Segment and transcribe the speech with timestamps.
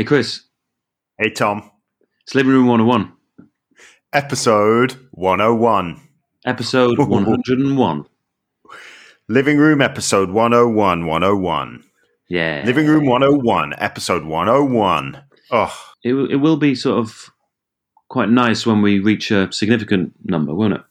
[0.00, 0.44] Hey, Chris.
[1.18, 1.70] Hey, Tom.
[2.22, 3.12] It's Living Room 101.
[4.14, 6.00] Episode 101.
[6.46, 8.06] Episode 101.
[9.28, 11.84] Living Room episode 101, 101.
[12.30, 12.62] Yeah.
[12.64, 15.22] Living Room 101, episode 101.
[15.50, 17.28] Oh, It, it will be sort of
[18.08, 20.82] quite nice when we reach a significant number, won't it?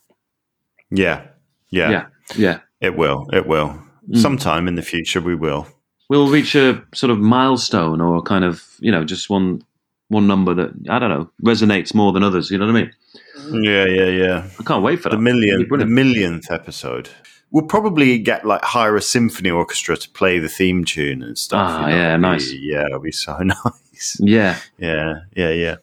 [0.91, 1.25] yeah.
[1.71, 1.89] Yeah.
[1.89, 2.05] Yeah.
[2.35, 2.59] Yeah.
[2.79, 3.27] It will.
[3.33, 3.69] It will.
[4.07, 4.17] Mm.
[4.21, 5.65] Sometime in the future, we will.
[6.09, 9.61] We'll reach a sort of milestone or kind of, you know, just one
[10.09, 12.49] one number that, I don't know, resonates more than others.
[12.49, 13.63] You know what I mean?
[13.63, 14.49] Yeah, yeah, yeah.
[14.59, 15.21] I can't wait for The that.
[15.21, 17.09] million, the millionth episode.
[17.51, 21.59] We'll probably get like hire a symphony orchestra to play the theme tune and stuff.
[21.71, 22.51] Ah, yeah, It'll be- nice.
[22.53, 24.17] Yeah, it'll be so nice.
[24.19, 24.57] Yeah.
[24.79, 25.75] Yeah, yeah, yeah.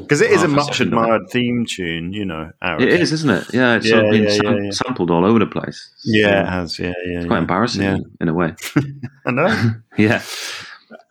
[0.00, 1.02] Because it is a much second of it.
[1.02, 2.50] admired theme tune, you know.
[2.62, 3.54] It is, isn't it?
[3.54, 5.88] Yeah, it's sort Yeah, of been yeah, sam- yeah, sampled all over the place.
[6.04, 6.78] Yeah, it has.
[6.78, 7.18] Yeah, yeah.
[7.18, 8.54] It's quite embarrassing in a way.
[9.26, 9.70] I know.
[9.96, 10.22] Yeah.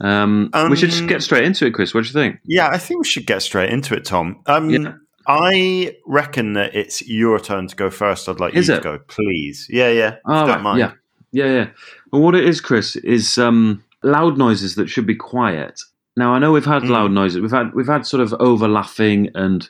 [0.02, 1.94] Um, we should just Um, get straight into it, Chris.
[1.94, 2.40] What do you think?
[2.46, 4.42] yeah, I think we should get straight into it, Tom.
[4.46, 5.00] Um.
[5.32, 8.28] I reckon that it's your turn to go first.
[8.28, 8.78] I'd like Is you it?
[8.78, 9.68] to go, please.
[9.70, 10.16] Yeah, yeah.
[10.26, 10.80] Oh, don't right, mind.
[10.80, 10.92] Yeah,
[11.32, 11.68] yeah, yeah.
[12.12, 15.80] Well, what it is, Chris, is um, loud noises that should be quiet.
[16.20, 16.90] Now, I know we've had Mm.
[16.98, 17.40] loud noises.
[17.42, 19.62] We've had we've had sort of over laughing and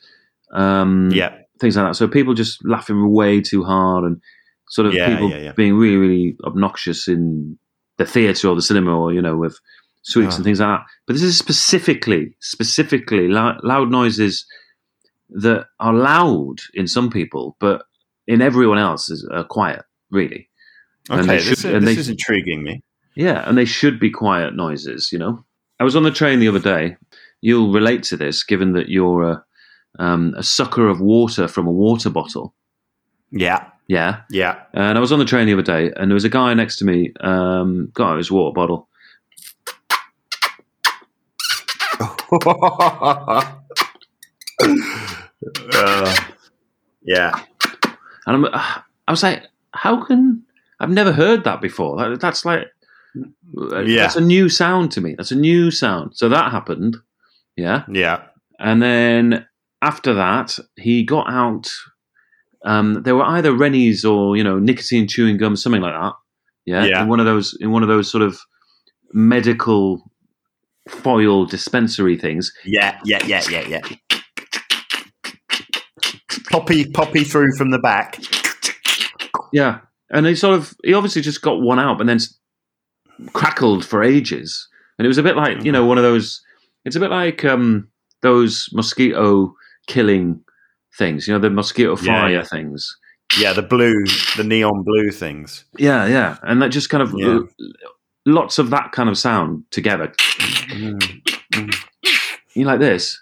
[0.54, 1.32] um, Yeah.
[1.62, 1.96] things like that.
[1.96, 4.16] So people just laughing way too hard and
[4.70, 5.52] sort of Yeah, people yeah, yeah.
[5.62, 7.58] being really, really obnoxious in
[8.00, 9.56] the theatre or the cinema or you know with
[10.02, 10.38] sweets Ah.
[10.38, 10.86] and things like that.
[11.06, 14.46] But this is specifically, specifically lou- loud noises
[15.46, 17.84] that are loud in some people, but
[18.26, 20.50] in everyone else is are quiet, really.
[21.12, 22.82] And Okay, they this, should- is, and this they- is intriguing me.
[23.16, 25.46] Yeah, and they should be quiet noises, you know.
[25.80, 26.98] I was on the train the other day.
[27.42, 29.44] You'll relate to this, given that you're a,
[29.98, 32.54] um, a sucker of water from a water bottle.
[33.32, 34.64] Yeah, Yeah, yeah.
[34.74, 36.78] and I was on the train the other day, and there was a guy next
[36.78, 38.90] to me, um, got out his water bottle.
[45.74, 46.16] Uh,
[47.04, 47.44] yeah.
[48.26, 50.44] And I'm, I was like, how can
[50.80, 51.98] I've never heard that before?
[51.98, 52.68] That, that's like,
[53.16, 54.02] Yeah.
[54.04, 55.16] that's a new sound to me.
[55.18, 56.12] That's a new sound.
[56.16, 56.98] So that happened,
[57.56, 57.84] yeah.
[57.92, 58.24] Yeah.
[58.60, 59.46] And then
[59.82, 61.70] after that, he got out.
[62.66, 66.14] Um, there were either Rennies or you know nicotine chewing gum, something like that.
[66.66, 67.02] Yeah, Yeah.
[67.04, 68.38] in one of those in one of those sort of
[69.14, 70.04] medical
[70.88, 72.52] foil dispensary things.
[72.66, 73.82] Yeah, yeah, yeah, yeah, yeah.
[76.52, 78.18] Poppy, poppy through from the back.
[79.54, 82.20] Yeah, and he sort of he obviously just got one out, and then
[83.34, 84.68] crackled for ages.
[84.98, 86.42] And it was a bit like you know one of those.
[86.86, 87.88] It's a bit like um,
[88.22, 89.54] those mosquito
[89.88, 90.42] killing
[90.98, 91.28] things.
[91.28, 92.44] You know the mosquito Yeah, fire yeah.
[92.44, 92.98] things.
[93.38, 94.04] Yeah, the blue,
[94.38, 95.64] the neon blue things.
[95.78, 97.40] Yeah, yeah, and that just kind of Yeah.
[98.26, 100.12] lots of that kind of sound together.
[102.56, 103.22] You like this,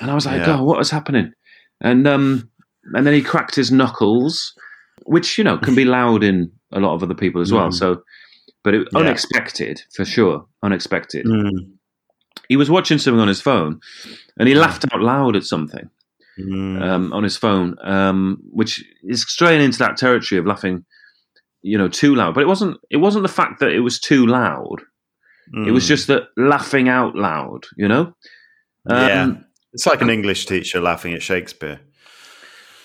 [0.00, 0.58] and I was like, Yeah.
[0.58, 1.32] "Oh, what is happening?"
[1.80, 2.50] And um,
[2.92, 4.52] and then he cracked his knuckles,
[5.06, 7.68] which you know can be loud in a lot of other people as well.
[7.68, 7.74] Mm.
[7.74, 8.02] So,
[8.64, 8.98] but it, Yeah.
[9.00, 11.26] unexpected for sure, unexpected.
[11.26, 11.72] Mm.
[12.48, 13.80] He was watching something on his phone,
[14.38, 15.88] and he laughed out loud at something
[16.38, 16.82] Mm.
[16.82, 20.84] um, on his phone, um, which is straying into that territory of laughing,
[21.62, 22.34] you know, too loud.
[22.34, 22.78] But it wasn't.
[22.90, 24.82] It wasn't the fact that it was too loud.
[25.66, 25.88] It was Mm.
[25.88, 27.66] just that laughing out loud.
[27.76, 28.14] You know.
[28.90, 29.32] Um, Yeah.
[29.72, 31.80] It's like an English teacher laughing at Shakespeare.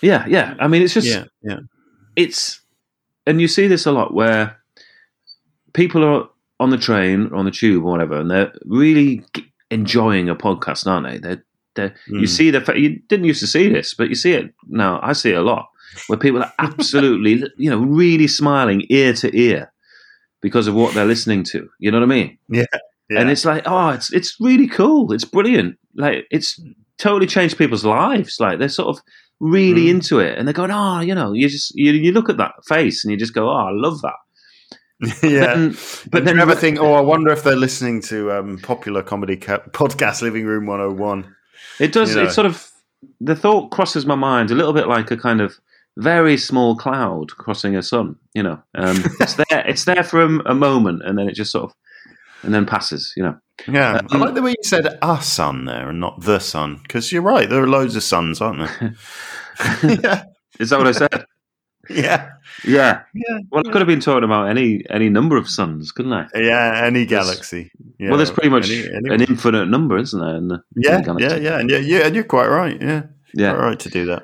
[0.02, 0.26] Yeah.
[0.28, 0.56] Yeah.
[0.60, 1.60] I mean, it's just Yeah, yeah.
[2.16, 2.62] it's,
[3.26, 4.59] and you see this a lot where
[5.74, 6.28] people are
[6.60, 9.24] on the train or on the tube or whatever, and they're really
[9.72, 11.18] enjoying a podcast, aren't they?
[11.18, 11.44] They're,
[11.76, 12.30] they're, You Mm.
[12.30, 15.00] see the you didn't used to see this, but you see it now.
[15.04, 15.68] I see it a lot
[16.08, 19.72] where people are absolutely, you know, really smiling ear to ear
[20.42, 21.68] because of what they're listening to.
[21.80, 22.38] You know what I mean?
[22.50, 22.66] Yeah.
[23.12, 25.12] And it's like, oh, it's it's really cool.
[25.14, 25.78] It's brilliant.
[25.96, 26.60] Like it's
[26.98, 28.40] totally changed people's lives.
[28.40, 29.02] Like they're sort of
[29.40, 29.90] really Mm.
[29.92, 32.54] into it, and they're going, oh, you know, you just you, you look at that
[32.68, 34.14] face and you just go, oh, I love that.
[35.24, 35.56] yeah.
[35.56, 35.78] Then-
[36.12, 39.38] but then you ever think, oh, I wonder if they're listening to um, popular comedy
[39.38, 41.36] ca- podcast Living Room 101.
[41.80, 42.10] It does.
[42.10, 42.28] You know.
[42.28, 42.70] It sort of
[43.22, 45.58] the thought crosses my mind a little bit like a kind of
[45.98, 48.16] very small cloud crossing a sun.
[48.34, 49.66] You know, um, it's there.
[49.68, 51.76] It's there for a, a moment, and then it just sort of
[52.44, 53.14] and then passes.
[53.16, 53.38] You know.
[53.68, 54.02] Yeah.
[54.10, 57.12] I Um, like the way you said a sun there and not the sun, because
[57.12, 57.50] you're right.
[57.50, 58.96] There are loads of suns, aren't there?
[60.04, 60.24] yeah.
[60.60, 61.26] Is that what I said?
[61.90, 62.30] Yeah.
[62.66, 63.02] yeah.
[63.14, 63.38] Yeah.
[63.52, 66.28] Well, I could have been talking about any any number of suns, couldn't I?
[66.36, 66.82] Yeah.
[66.86, 67.72] Any galaxy.
[68.00, 68.10] Yeah.
[68.10, 70.36] well, there's pretty much Any- any- an infinite number, isn't there?
[70.36, 72.80] In the, in yeah, the yeah, yeah, and yeah, yeah, and you're quite right.
[72.82, 73.04] Yeah,
[73.34, 74.24] yeah, quite right to do that.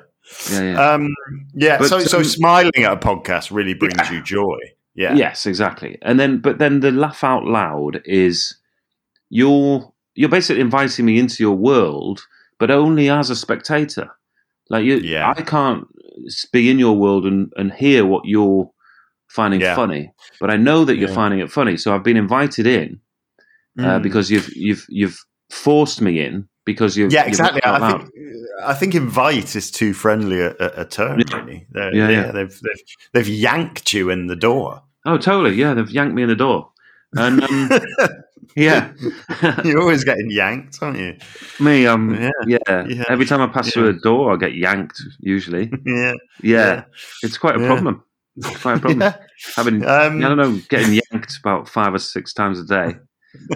[0.52, 0.90] yeah, yeah.
[0.92, 1.08] Um,
[1.54, 1.78] yeah.
[1.78, 4.58] But, so, so um, smiling at a podcast really brings you joy.
[4.94, 5.14] Yeah.
[5.14, 5.98] Yes, exactly.
[6.02, 8.56] And then, but then the laugh out loud is
[9.28, 12.22] you're you're basically inviting me into your world,
[12.58, 14.10] but only as a spectator.
[14.70, 15.32] Like you, Yeah.
[15.36, 15.86] I can't
[16.52, 18.70] be in your world and, and hear what you're
[19.28, 19.74] finding Yeah.
[19.74, 21.14] funny, but I know that you're Yeah.
[21.14, 21.76] finding it funny.
[21.76, 23.00] So I've been invited in
[23.78, 24.02] uh, Mm.
[24.02, 25.18] because you've you've you've
[25.50, 27.60] forced me in because you've yeah, you've exactly.
[27.64, 28.10] I think
[28.64, 31.20] I think invite is too friendly a, a, term.
[31.20, 31.36] Yeah.
[31.36, 32.32] Really, Yeah, they- yeah.
[32.32, 32.82] They've, they've
[33.12, 34.82] they've yanked you in the door.
[35.04, 35.54] Oh, totally.
[35.56, 36.70] Yeah, they've yanked me in the door.
[37.12, 37.70] And um,
[38.56, 38.92] yeah,
[39.64, 41.16] You're always getting yanked, aren't you?
[41.60, 42.30] me, um, Yeah.
[42.46, 42.86] yeah.
[42.88, 43.04] Yeah.
[43.08, 45.00] Every time I pass through a door, I get yanked.
[45.20, 46.84] Usually, Yeah, yeah,
[47.22, 47.66] it's quite a Yeah.
[47.66, 48.02] problem.
[48.36, 49.00] It's quite a problem.
[49.02, 49.16] yeah.
[49.54, 52.96] Having, Um, I don't know, getting yanked about five or six times a day.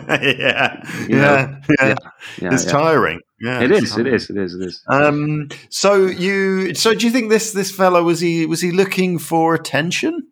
[0.08, 1.94] yeah, You yeah, know, yeah.
[2.40, 2.70] Yeah, It's yeah.
[2.72, 3.20] tiring.
[3.40, 3.84] Yeah, It is.
[3.92, 4.14] It tiring.
[4.14, 4.30] is.
[4.30, 4.54] It is.
[4.54, 4.82] It is.
[4.88, 9.18] Um, so you, so do you think this this fellow was he was he looking
[9.18, 10.26] for attention?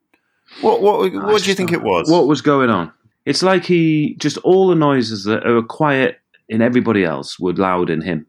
[0.61, 2.11] What what what do you think it was?
[2.11, 2.93] What was going on?
[3.31, 7.91] It's like he just all the noises that are quiet in everybody else were loud
[7.91, 8.27] in him,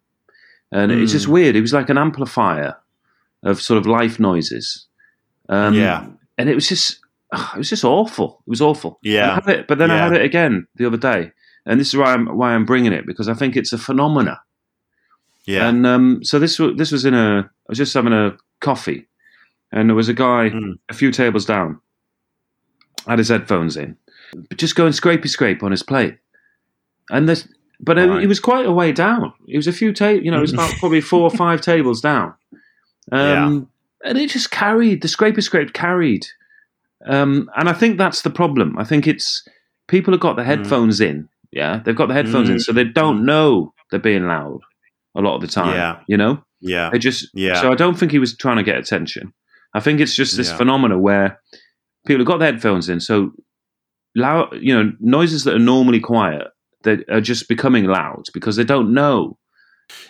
[0.71, 1.17] and it's Hmm.
[1.17, 1.55] just weird.
[1.55, 2.75] It was like an amplifier
[3.43, 4.87] of sort of life noises.
[5.47, 6.05] Um, Yeah.
[6.37, 6.99] and it was just
[7.53, 8.43] it was just awful.
[8.47, 8.99] It was awful.
[9.03, 9.39] Yeah.
[9.47, 11.31] It, but then I had it again the other day,
[11.65, 14.41] and this is why I'm why I'm bringing it because I think it's a phenomena.
[15.45, 18.35] yeah, And um, so this was this was in a I was just having a
[18.59, 19.07] coffee,
[19.71, 20.73] and there was a guy Mm.
[20.89, 21.79] a few tables down,
[23.07, 23.95] had his headphones in,
[24.33, 26.17] but just going scrapey scrape on his plate,
[27.09, 27.47] and this.
[27.81, 28.21] But it, Right.
[28.21, 29.31] he was quite a way down.
[29.47, 32.01] It was a few tables, you know, it was about probably four or five tables
[32.01, 32.33] down,
[33.11, 33.69] um,
[34.03, 36.25] and it just carried the scrapey scrape carried,
[37.05, 38.77] um, and I think that's the problem.
[38.77, 39.47] I think it's
[39.87, 42.61] people have got the headphones in, yeah, they've got the headphones in, Mm.
[42.61, 44.59] so they don't know they're being loud
[45.15, 45.99] a lot of the time, Yeah.
[46.07, 46.43] you know.
[46.61, 47.59] yeah, They just Yeah.
[47.61, 49.33] So I don't think he was trying to get attention.
[49.73, 50.57] I think it's just this Yeah.
[50.57, 51.39] phenomena where
[52.05, 53.31] people have got their headphones in, so
[54.19, 56.47] loud, you know, noises that are normally quiet
[56.83, 59.37] that are just becoming loud because they don't know.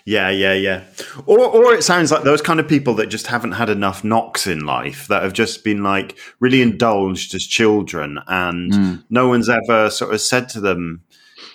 [0.05, 0.83] yeah, yeah, yeah.
[1.25, 4.45] Or or it sounds like those kind of people that just haven't had enough knocks
[4.45, 9.03] in life that have just been like really indulged as children, and Mm.
[9.09, 11.01] no one's ever sort of said to them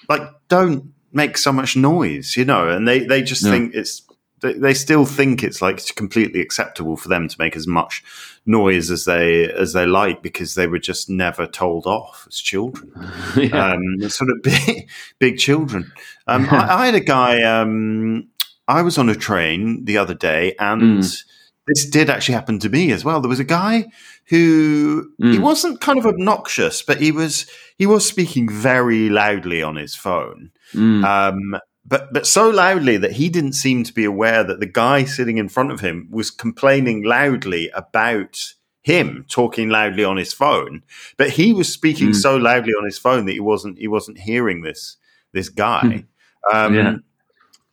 [0.08, 4.00] like, "Don't make so much noise," you know, and they they just think it's.
[4.40, 8.02] They, they still think it's like completely acceptable for them to make as much
[8.46, 12.92] noise as they as they like because they were just never told off as children.
[13.36, 13.72] yeah.
[13.72, 14.88] um, sort of big,
[15.18, 15.90] big children.
[16.26, 17.42] Um, I, I had a guy.
[17.42, 18.28] Um,
[18.68, 21.22] I was on a train the other day, and Mm.
[21.66, 23.20] this did actually happen to me as well.
[23.20, 23.86] There was a guy
[24.26, 25.40] who he Mm.
[25.40, 27.46] wasn't kind of obnoxious, but he was
[27.76, 30.50] he was speaking very loudly on his phone.
[30.74, 31.04] Mm.
[31.04, 35.04] Um, but but so loudly that he didn't seem to be aware that the guy
[35.04, 38.38] sitting in front of him was complaining loudly about
[38.82, 40.82] him talking loudly on his phone.
[41.16, 42.14] But he was speaking Mm.
[42.16, 44.96] so loudly on his phone that he wasn't he wasn't hearing this
[45.32, 46.04] this guy.
[46.52, 46.96] um, Yeah.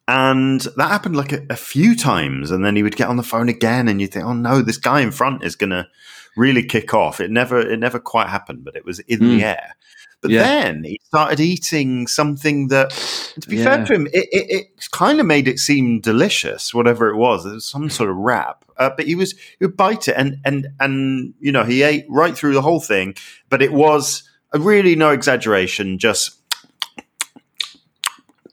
[0.08, 3.24] And that happened like a, a few times, and then he would get on the
[3.24, 5.88] phone again, and you think, "Oh no, this guy in front is going to
[6.36, 9.38] really kick off." It never, it never quite happened, but it was in Mm.
[9.38, 9.76] the air.
[10.22, 10.44] But Yeah.
[10.44, 12.92] then he started eating something that,
[13.40, 13.64] to be Yeah.
[13.64, 17.46] fair to him, it, it, it kind of made it seem delicious, whatever it was.
[17.46, 20.38] It was some sort of wrap, uh, but he was he would bite it, and
[20.46, 23.16] and and you know he ate right through the whole thing.
[23.50, 24.24] But it was
[24.54, 26.38] a really no exaggeration, just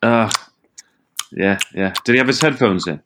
[0.03, 0.31] Uh,
[1.33, 1.93] yeah, yeah.
[2.05, 3.03] Did he have his headphones in?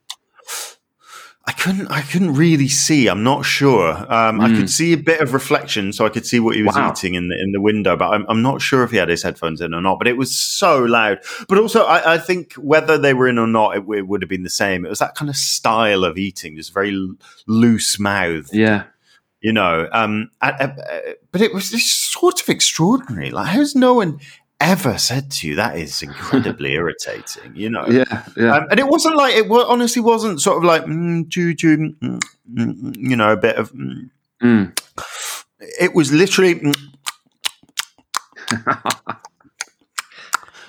[1.45, 1.89] I couldn't.
[1.89, 3.09] I couldn't really see.
[3.09, 3.91] I'm not sure.
[4.13, 4.59] Um, I Mm.
[4.59, 6.91] could see a bit of reflection, so I could see what he was Wow.
[6.93, 7.97] eating in the in the window.
[7.97, 9.99] But I'm, I'm not sure if he had his headphones in or not.
[9.99, 11.19] But it was so loud.
[11.49, 14.29] But also, I, I think whether they were in or not, it, it would have
[14.29, 14.85] been the same.
[14.87, 16.97] It was that kind of style of eating, just very
[17.49, 18.49] loose mouth.
[18.53, 18.85] Yeah.
[19.41, 19.89] You know.
[19.93, 23.31] Um, I- I- I- but it was just sort of extraordinary.
[23.33, 24.21] Like, how's no one
[24.71, 27.53] ever said to you that is incredibly irritating?
[27.55, 27.87] You know.
[27.87, 28.25] Yeah.
[28.37, 28.57] Yeah.
[28.57, 31.95] Um, and it wasn't like it wa- honestly wasn't sort of like mm, choo, mm,
[32.03, 32.21] mm,
[32.53, 33.73] mm, you know, a bit of.
[33.73, 34.11] Mm.
[34.43, 34.79] Mm.
[35.81, 36.75] It was literally mm,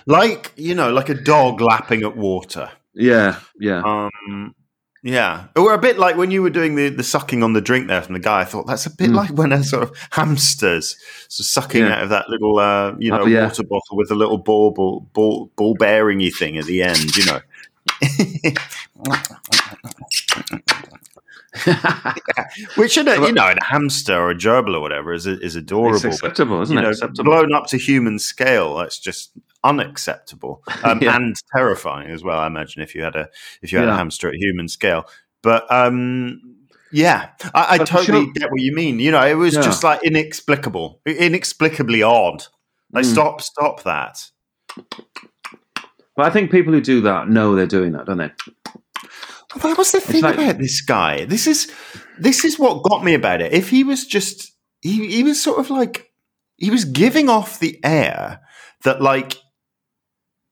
[0.05, 2.69] like you know, like a dog lapping at water.
[2.93, 3.39] yeah.
[3.59, 3.81] Yeah.
[3.83, 4.55] Um,
[5.03, 7.87] yeah, or a bit like when you were doing the, the sucking on the drink
[7.87, 8.41] there from the guy.
[8.41, 9.15] I thought that's a bit Mm.
[9.15, 10.95] like when a sort of hamsters
[11.39, 11.95] of sucking Yeah.
[11.97, 13.43] out of that little uh, you know Oh, yeah.
[13.43, 17.15] water bottle with a little ball ball ball, ball bearingy thing at the end.
[17.17, 17.39] You know.
[22.75, 25.55] Which in a, you know, in a hamster or a gerbil or whatever is is
[25.55, 26.05] adorable.
[26.09, 26.81] it's but, isn't it?
[26.81, 27.23] know, acceptable.
[27.23, 29.31] blown up to human scale, that's just
[29.63, 31.15] unacceptable um, Yeah.
[31.15, 32.39] and terrifying as well.
[32.39, 33.29] I imagine if you had a
[33.61, 35.05] if you had a hamster at human scale,
[35.41, 36.57] but um,
[36.91, 38.99] yeah, I, I But totally sure- get what you mean.
[38.99, 39.61] You know, it was Yeah.
[39.61, 42.45] just like inexplicable, inexplicably odd.
[42.91, 43.11] Like Mm.
[43.13, 44.29] stop, stop that.
[46.15, 48.31] But I think people who do that know they're doing that, don't they?
[49.61, 51.25] That was the thing like- about this guy.
[51.25, 51.71] This is
[52.19, 53.53] this is what got me about it.
[53.53, 56.11] If he was just he he was sort of like
[56.57, 58.39] he was giving off the air
[58.83, 59.37] that like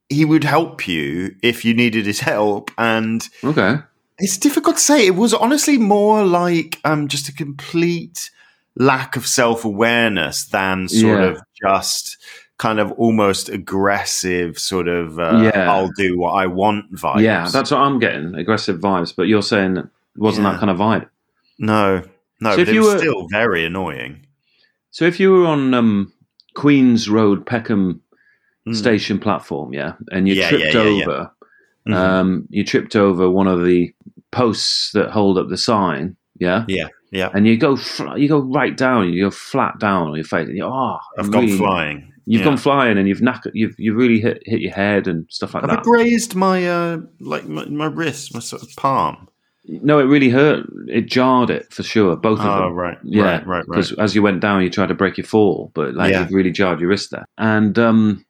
[0.10, 3.78] he would help you if you needed his help and Okay.
[4.18, 5.06] it's difficult to say.
[5.08, 8.30] It was honestly more like um just a complete
[8.76, 11.28] lack of self-awareness than sort Yeah.
[11.28, 12.18] of just
[12.62, 15.72] kind of almost aggressive sort of uh, Yeah.
[15.72, 17.22] I'll do what I want vibes.
[17.22, 18.36] Yeah, that's what I'm getting.
[18.36, 19.16] Aggressive vibes.
[19.16, 20.52] But you're saying it wasn't Yeah.
[20.52, 21.08] that kind of vibe.
[21.58, 22.04] No,
[22.40, 24.28] no, So but if you were- still very annoying.
[24.92, 26.14] So if you were on um,
[26.54, 28.02] Queens Road, Peckham
[28.68, 28.76] Mm.
[28.76, 31.32] station platform, yeah, and you Yeah, tripped over,
[31.88, 31.94] Mhm.
[31.96, 33.92] um, you tripped over one of the
[34.30, 37.30] posts that hold up the sign, yeah, yeah, yeah.
[37.34, 40.48] and you go fl- you go right down, you go flat down on your face,
[40.48, 42.11] and you oh, I've I'm gone really- flying.
[42.26, 42.46] You've Yeah.
[42.46, 45.64] gone flying, and you've knack- you've you really hit hit your head and stuff like
[45.66, 45.80] that.
[45.80, 49.28] I grazed my uh, like my, my wrist, my sort of palm?
[49.66, 50.66] No, it really hurt.
[50.88, 52.16] It jarred it for sure.
[52.16, 52.54] Both of them.
[52.54, 52.74] Oh, them.
[52.74, 53.66] right, Yeah, right, right, right.
[53.68, 56.22] Because as you went down, you tried to break your fall, but like Yeah.
[56.22, 57.26] you've really jarred your wrist there.
[57.38, 58.26] And um,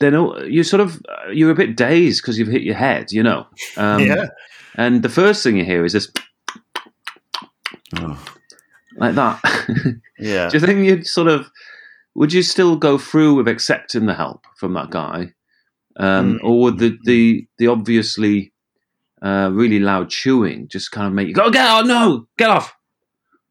[0.00, 0.12] then
[0.48, 1.00] you sort of
[1.32, 3.46] you're a bit dazed because you've hit your head, you know.
[3.76, 4.26] Um, yeah.
[4.74, 6.10] And the first thing you hear is this
[7.98, 8.22] Oh,
[8.96, 9.40] like that.
[10.18, 10.48] yeah.
[10.48, 11.50] Do you think you'd sort of
[12.16, 15.32] would you still go through with accepting the help from that guy,
[15.98, 16.44] um, Mm.
[16.44, 18.52] or would the the the obviously
[19.22, 21.86] uh, really loud chewing just kind of make you go get out?
[21.86, 22.74] No, get off.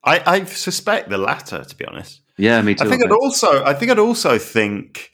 [0.03, 2.21] I, I suspect the latter, to be honest.
[2.37, 2.85] Yeah, me too.
[2.85, 5.09] I think I'd also, I think I'd also think,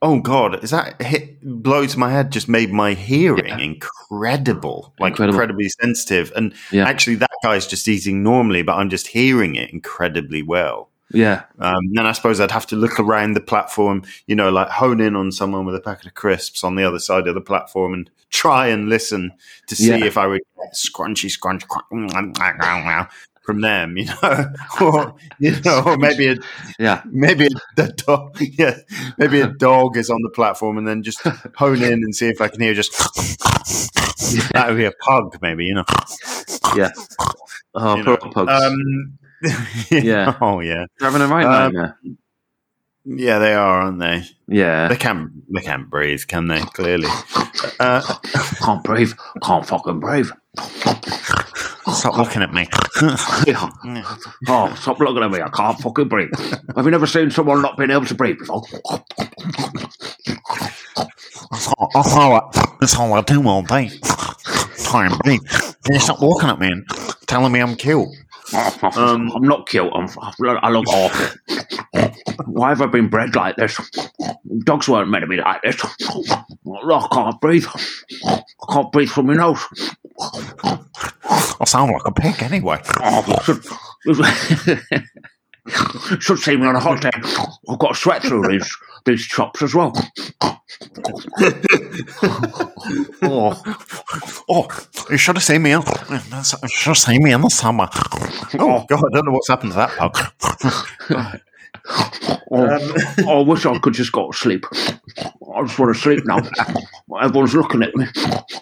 [0.00, 2.32] oh god, is that hit blow to my head?
[2.32, 3.58] Just made my hearing Yeah.
[3.58, 5.34] incredible, like Incredible.
[5.34, 6.32] incredibly sensitive.
[6.36, 6.86] And Yeah.
[6.88, 10.90] actually, that guy's just eating normally, but I'm just hearing it incredibly well.
[11.12, 14.68] Yeah, Um, then I suppose I'd have to look around the platform, you know, like
[14.68, 17.40] hone in on someone with a packet of crisps on the other side of the
[17.40, 19.32] platform and try and listen
[19.68, 20.04] to see Yeah.
[20.04, 23.08] if I would get scrunchy scrunch crunch mm, mm, mm,
[23.42, 26.36] from them, you know, or you know, or maybe a,
[26.78, 27.02] yeah.
[27.06, 28.76] maybe a, a dog, yeah,
[29.18, 31.20] maybe a dog is on the platform, and then just
[31.56, 32.92] hone in and see if I can hear just
[34.52, 35.84] that would be a pug, maybe, you know.
[36.76, 36.90] Yeah.
[37.74, 38.50] Oh, You know, pugs.
[38.50, 39.18] Um,
[39.90, 40.36] Yeah.
[40.40, 40.86] Oh yeah.
[40.98, 41.98] They're having a right um, nightmare.
[43.04, 44.22] Yeah, they are, aren't they?
[44.46, 44.86] Yeah.
[44.88, 45.30] They can't.
[45.52, 46.60] They can't breathe, can they?
[46.60, 47.08] Clearly.
[47.80, 48.00] Uh,
[48.60, 49.12] Can't breathe.
[49.42, 50.28] Can't fucking breathe.
[51.92, 52.68] stop looking at me.
[53.02, 55.40] Oh, stop looking at me.
[55.42, 56.30] I can't fucking breathe.
[56.76, 58.62] Have you never seen someone not being able to breathe before?
[61.50, 63.90] That's all, that's all I, that's all I do all day.
[64.84, 65.40] Try and breathe.
[65.84, 66.86] Can you stop looking at me and
[67.26, 68.08] telling me I'm cute?
[68.96, 69.90] Um, I'm not cute.
[69.94, 70.08] I'm,
[70.62, 71.38] I look awful.
[72.46, 73.78] Why have I been bred like this?
[74.64, 75.80] Dogs weren't meant to be like this.
[75.82, 77.66] I can't breathe.
[78.24, 79.60] I can't breathe from my nose.
[80.20, 82.80] I sound like a pig anyway.
[83.00, 83.64] Oh, should,
[86.22, 87.10] should see me on a hot day.
[87.68, 88.68] I've got to sweat through these
[89.04, 89.92] these chops as well.
[93.22, 93.62] oh,
[94.48, 94.68] Oh,
[95.10, 95.72] you should have seen me.
[95.72, 97.88] in- You should have seen me in the summer.
[97.92, 101.38] Oh, oh God, I don't know what's happened to that pug.
[102.50, 104.66] oh, I wish I could just go to sleep.
[105.54, 106.38] I just want to sleep now.
[107.20, 108.06] Everyone's looking at me.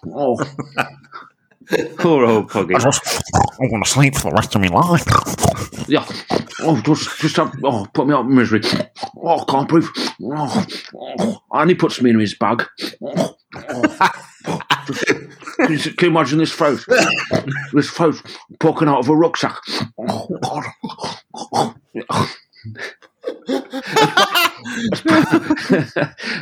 [0.06, 0.38] Oh,
[1.98, 2.74] poor old puggy.
[2.74, 3.02] I just
[3.34, 5.88] I want to sleep for the rest of my life.
[5.88, 6.04] Yeah.
[6.62, 8.60] Oh, just, just have, oh, put me out of misery.
[9.16, 9.88] Oh, can't oh, breathe.
[10.22, 11.42] Oh, oh, oh.
[11.52, 12.64] And he puts me in his bag.
[13.02, 14.08] Oh, oh.
[15.56, 16.84] Can, you, can you imagine this throat?
[17.72, 18.22] This throat
[18.58, 19.56] poking out of a rucksack.
[19.98, 20.64] Oh, God.
[21.52, 21.74] Oh,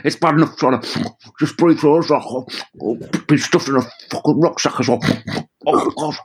[0.04, 2.10] it's bad enough trying to just breathe through us.
[2.10, 2.46] Oh,
[2.80, 2.94] oh,
[3.26, 5.00] be stuffed in a fucking rucksack as well.
[5.66, 6.16] Oh, God.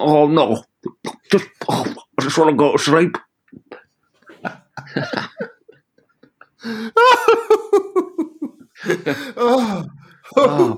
[0.00, 0.64] Oh, no.
[1.30, 3.16] Just, oh, I just want to go to sleep.
[9.36, 9.84] oh.
[10.36, 10.76] oh,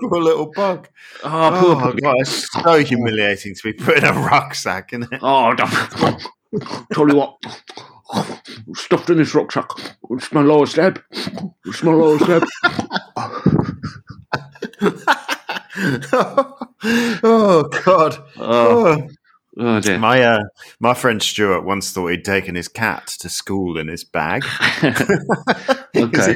[0.00, 0.88] poor little bug.
[1.24, 1.94] Oh, poor Oh.
[2.02, 5.20] God, it's so humiliating to be put in a rucksack, isn't it?
[5.22, 5.54] Oh,
[6.92, 7.36] tell you what,
[8.74, 9.68] stuffed in this rucksack.
[10.10, 11.02] It's my lowest ebb.
[11.64, 12.44] It's my lowest ebb.
[17.22, 18.16] oh God!
[18.38, 19.08] Oh, Oh,
[19.56, 19.98] Oh dear.
[19.98, 20.42] My uh,
[20.80, 24.44] my friend Stuart once thought he'd taken his cat to school in his bag.
[25.96, 26.34] okay.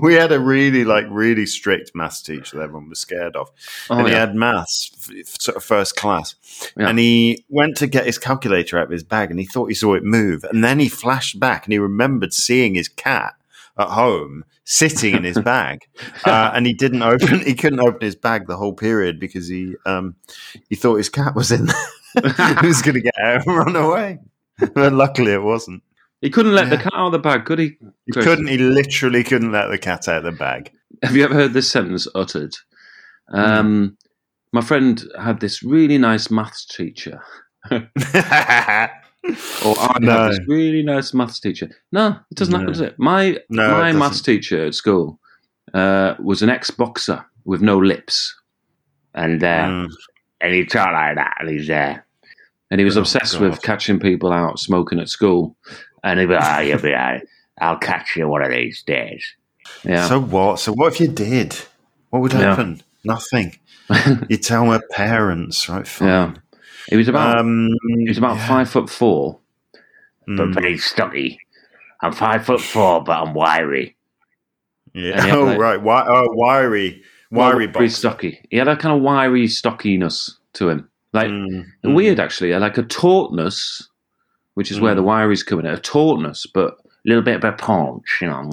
[0.00, 3.50] we had a really like really strict maths teacher that everyone was scared of,
[3.90, 6.34] Oh, and he had maths f- f- sort of first class,
[6.78, 6.88] Yeah.
[6.88, 9.74] and he went to get his calculator out of his bag, and he thought he
[9.74, 13.34] saw it move, and then he flashed back and he remembered seeing his cat
[13.78, 15.80] at home sitting in his bag,
[16.24, 19.74] uh, and he didn't open he couldn't open his bag the whole period because he
[19.86, 20.14] um
[20.68, 21.76] he thought his cat was in there.
[22.60, 24.18] he was going to get out and run away.
[24.74, 25.82] But luckily, it wasn't.
[26.20, 27.76] he couldn't let the cat out of the bag, could he?
[28.06, 28.24] He Chris?
[28.24, 28.46] couldn't.
[28.46, 30.70] He literally couldn't let the cat out of the bag.
[31.02, 32.54] Have you ever heard this sentence uttered?
[33.32, 33.96] Um,
[34.52, 37.20] my friend had this really nice maths teacher,
[39.64, 40.12] or I No.
[40.12, 41.70] had this really nice maths teacher.
[41.92, 42.72] No, it doesn't happen, No.
[42.72, 42.98] does it?
[42.98, 45.18] My No, my it maths teacher at school
[45.72, 48.34] uh, was an ex-boxer with no lips,
[49.14, 49.90] and uh, Mm.
[50.40, 51.98] and he talked like that, and he's uh,
[52.70, 53.42] and he was Oh, obsessed God.
[53.50, 55.56] with catching people out smoking at school,
[56.02, 56.94] and he'd be like, "Ah, you'll be.
[57.60, 59.24] I'll catch you one of these days."
[59.84, 60.58] Yeah, So what?
[60.60, 61.56] So what if you did?
[62.10, 62.40] What would Yeah.
[62.50, 62.82] happen?
[63.04, 63.58] Nothing.
[64.30, 65.86] You tell my parents, right?
[65.86, 66.08] Fine.
[66.08, 66.32] yeah.
[66.88, 68.46] He was about Um, he was about yeah.
[68.48, 69.38] five foot four,
[70.26, 71.38] but Mm, very stocky.
[72.02, 73.96] I'm five foot four, but I'm wiry.
[74.92, 75.12] yeah.
[75.14, 75.76] and he had, Oh like- right.
[75.78, 78.40] Wi- oh, wiry, wiry very stocky.
[78.50, 82.82] He had a kind of wiry stockiness to him, like Mm, weird actually, like a
[82.82, 83.88] tautness,
[84.54, 84.96] which is where Mm.
[84.96, 85.66] the wiry's coming.
[85.66, 86.76] A tautness, but a
[87.06, 88.50] little bit of a punch, you know.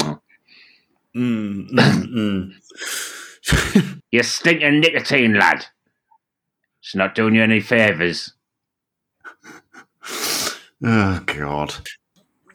[1.15, 2.51] mm, mm,
[3.43, 4.01] mm.
[4.11, 5.65] You stinking nicotine, lad.
[6.81, 8.33] It's not doing you any favours.
[10.83, 11.75] Oh God.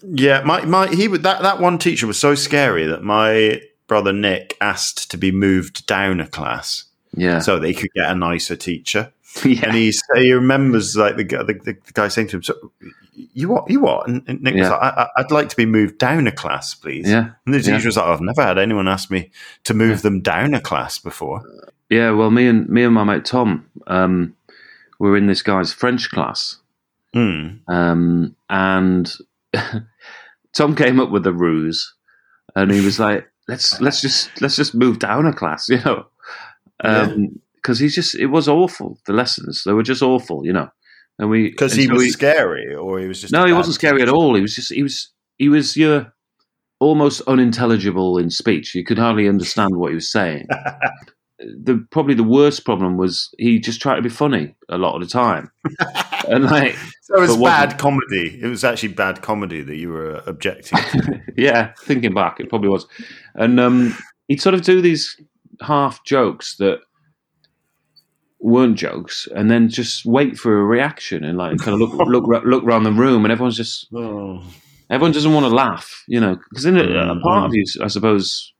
[0.02, 4.12] Yeah, my my he would that that one teacher was so scary that my brother
[4.12, 8.14] Nick asked to be moved down a class Yeah, so that he could get a
[8.14, 9.12] nicer teacher.
[9.44, 12.54] yeah, And he he remembers like the guy the, the, guy saying to him, "So
[13.12, 15.98] you what you what?" And, and Nick was like, I, "I'd like to be moved
[15.98, 17.84] down a class, please." yeah, And the teacher Yeah.
[17.86, 19.30] was like, "I've never had anyone ask me
[19.64, 21.42] to move them down a class before."
[21.90, 22.10] yeah.
[22.12, 24.34] Well, me and me and my mate Tom, um,
[24.98, 26.58] were in this guy's French class,
[27.12, 27.56] Hmm.
[27.68, 29.12] um, and
[30.54, 31.94] Tom came up with a ruse,
[32.54, 36.06] and he was like, "Let's let's just let's just move down a class," you know,
[37.66, 38.96] because he's just it was awful.
[39.06, 40.68] The lessons they were just awful, you know,
[41.18, 43.74] and we Because he so was we- scary, or he was just no, he wasn't
[43.74, 44.36] scary at all.
[44.36, 46.14] He was just he was he was your
[46.78, 48.72] almost unintelligible in speech.
[48.74, 50.46] You could hardly understand what he was saying.
[51.38, 55.00] the probably the worst problem was he just tried to be funny a lot of
[55.00, 55.50] the time,
[56.28, 58.38] and like So it was bad comedy.
[58.40, 61.20] It was actually bad comedy that you were objecting to.
[61.36, 62.86] yeah, thinking back, it probably was.
[63.34, 63.96] And um,
[64.28, 65.20] he'd sort of do these
[65.60, 66.80] half jokes that
[68.38, 72.44] weren't jokes, and then just wait for a reaction and like kind of look look
[72.44, 74.42] look around the room, and everyone's just oh.
[74.90, 77.46] everyone doesn't want to laugh, you know, because in a, a part mm.
[77.46, 78.52] of you, I suppose,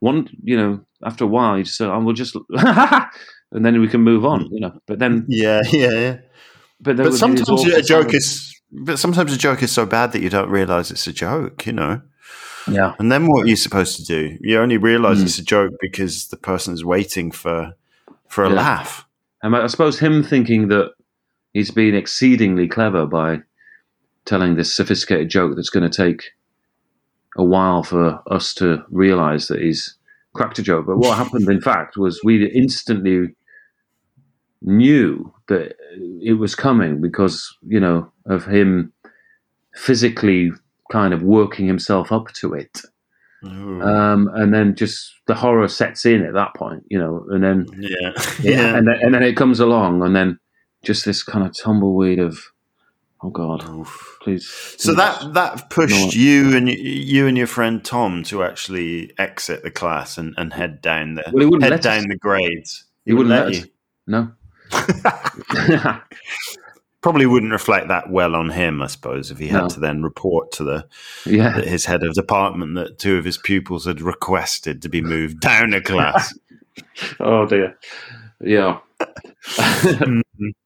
[0.00, 3.88] one, you know, after a while, you just say, "I will just," and then we
[3.88, 4.80] can move on, you know.
[4.86, 6.16] But then, Yeah, yeah, yeah.
[6.80, 8.54] but, there But would be this sometimes a joke is.
[8.70, 11.66] But sometimes a joke is so bad that you don't realize it's a joke.
[11.66, 12.02] You know.
[12.70, 14.36] yeah, And then what are you supposed to do?
[14.42, 15.24] You only realize Mm.
[15.24, 17.74] it's a joke because the person is waiting for
[18.28, 18.56] for a Yeah.
[18.56, 19.06] laugh.
[19.42, 20.92] And I suppose him thinking that
[21.52, 23.38] he's been exceedingly clever by
[24.24, 26.22] telling this sophisticated joke that's going to take
[27.36, 29.96] a while for us to realize that he's
[30.34, 30.86] cracked a joke.
[30.86, 33.34] But what happened, in fact, was we instantly
[34.60, 35.76] knew that
[36.22, 38.92] it was coming because, you know, of him
[39.74, 40.50] physically
[40.90, 42.80] kind of working himself up to it.
[43.42, 47.66] Um, and then just the horror sets in at that point, you know, and then
[47.78, 48.10] yeah,
[48.42, 50.38] yeah, and then, and then it comes along, and then
[50.82, 52.40] just this kind of tumbleweed of,
[53.22, 54.18] oh god, Oof.
[54.22, 54.48] please.
[54.78, 56.20] So that that pushed No.
[56.20, 60.80] you and you and your friend Tom to actually exit the class and, and head
[60.82, 62.06] down the Well, he wouldn't head let down us.
[62.08, 62.84] the grades.
[63.04, 63.66] He wouldn't let us.
[64.08, 64.32] no,
[67.00, 69.68] Probably wouldn't reflect that well on him, I suppose, if he had No.
[69.68, 70.86] to then report to the
[71.24, 75.40] yeah, his head of department that two of his pupils had requested to be moved
[75.40, 76.36] down a class.
[77.20, 77.78] oh dear,
[78.40, 78.78] yeah,
[79.56, 80.20] Hmm.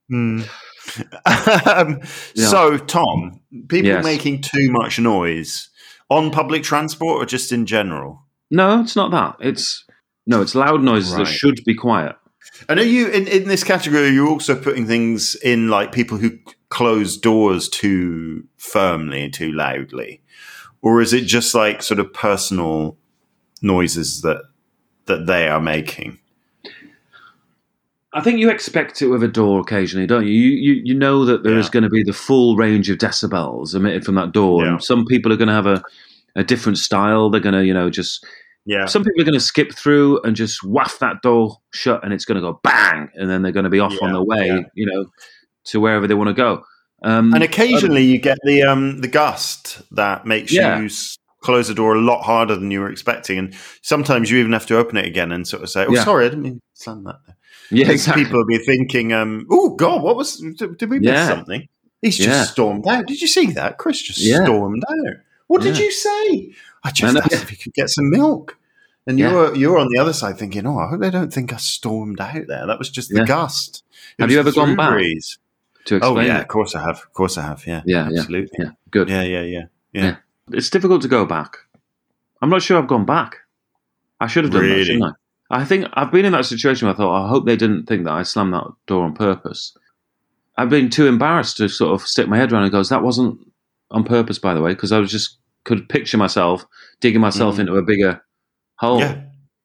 [0.10, 2.00] um,
[2.34, 2.48] Yeah.
[2.48, 4.04] So, Tom, people Yes.
[4.04, 5.68] making too much noise
[6.10, 8.22] on public transport or just in general?
[8.50, 9.36] no, it's not that.
[9.46, 9.84] It's
[10.26, 11.24] no, it's loud noises Right.
[11.26, 12.16] that should be quiet.
[12.68, 14.04] And are you in, in this category?
[14.04, 19.52] You're you also putting things in like people who close doors too firmly, and too
[19.52, 20.22] loudly,
[20.80, 22.96] or is it just like sort of personal
[23.62, 24.42] noises that
[25.06, 26.18] that they are making?
[28.14, 30.32] I think you expect it with a door occasionally, don't you?
[30.32, 31.72] You you, you know that there is Yeah.
[31.72, 34.72] going to be the full range of decibels emitted from that door, Yeah.
[34.72, 35.82] and some people are going to have a,
[36.36, 37.30] a different style.
[37.30, 38.26] They're going to, you know, just
[38.64, 38.86] Yeah.
[38.86, 42.24] some people are going to skip through and just waft that door shut, and it's
[42.24, 44.46] going to go bang, and then they're going to be off on Yeah, their way,
[44.46, 44.60] yeah.
[44.74, 45.06] you know,
[45.64, 46.62] to wherever they want to go.
[47.02, 50.78] Um, And occasionally you get the um, the gust that makes Yeah.
[50.78, 50.88] you
[51.40, 54.66] close the door a lot harder than you were expecting, and sometimes you even have
[54.66, 56.04] to open it again and sort of say, "Oh, Yeah.
[56.04, 57.36] sorry, I didn't mean to slam that." There.
[57.72, 58.24] yeah, 'Cause exactly.
[58.24, 60.36] People will be thinking, um, "Oh God, what was?
[60.36, 61.26] Did did we miss Yeah.
[61.26, 61.66] something?"
[62.00, 62.44] He's just Yeah.
[62.44, 63.06] stormed out.
[63.06, 63.78] Did you see that?
[63.78, 64.44] Chris just Yeah.
[64.44, 65.14] stormed out.
[65.48, 66.52] What did you say?
[66.84, 68.58] I just uh, asked if he could get some milk.
[69.06, 69.30] And Yeah.
[69.30, 72.20] you're you're on the other side thinking, "Oh, I hope they don't think I stormed
[72.20, 72.66] out there.
[72.66, 73.24] That was just the Yeah.
[73.26, 73.82] gust."
[74.18, 74.90] It Have you ever gone back?
[74.90, 75.38] breeze.
[75.86, 76.42] to Oh yeah, it.
[76.42, 76.98] of course I have.
[76.98, 77.66] Of course I have.
[77.66, 78.56] Yeah, Yeah, absolutely.
[78.56, 79.08] yeah, good.
[79.08, 80.02] Yeah, yeah, yeah, yeah.
[80.04, 80.16] Yeah.
[80.52, 81.56] It's difficult to go back.
[82.40, 83.38] I'm not sure I've gone back.
[84.20, 85.16] I should have done that, shouldn't
[85.50, 85.58] I?
[85.60, 88.04] I think I've been in that situation where I thought, I hope they didn't think
[88.04, 89.76] that I slammed that door on purpose.
[90.56, 93.40] I've been too embarrassed to sort of stick my head around and go, that wasn't
[93.90, 96.66] on purpose, by the way, because I was just could picture myself
[97.00, 97.60] digging myself Mm.
[97.60, 98.22] into a bigger
[98.76, 99.00] hole.
[99.00, 99.20] Yeah,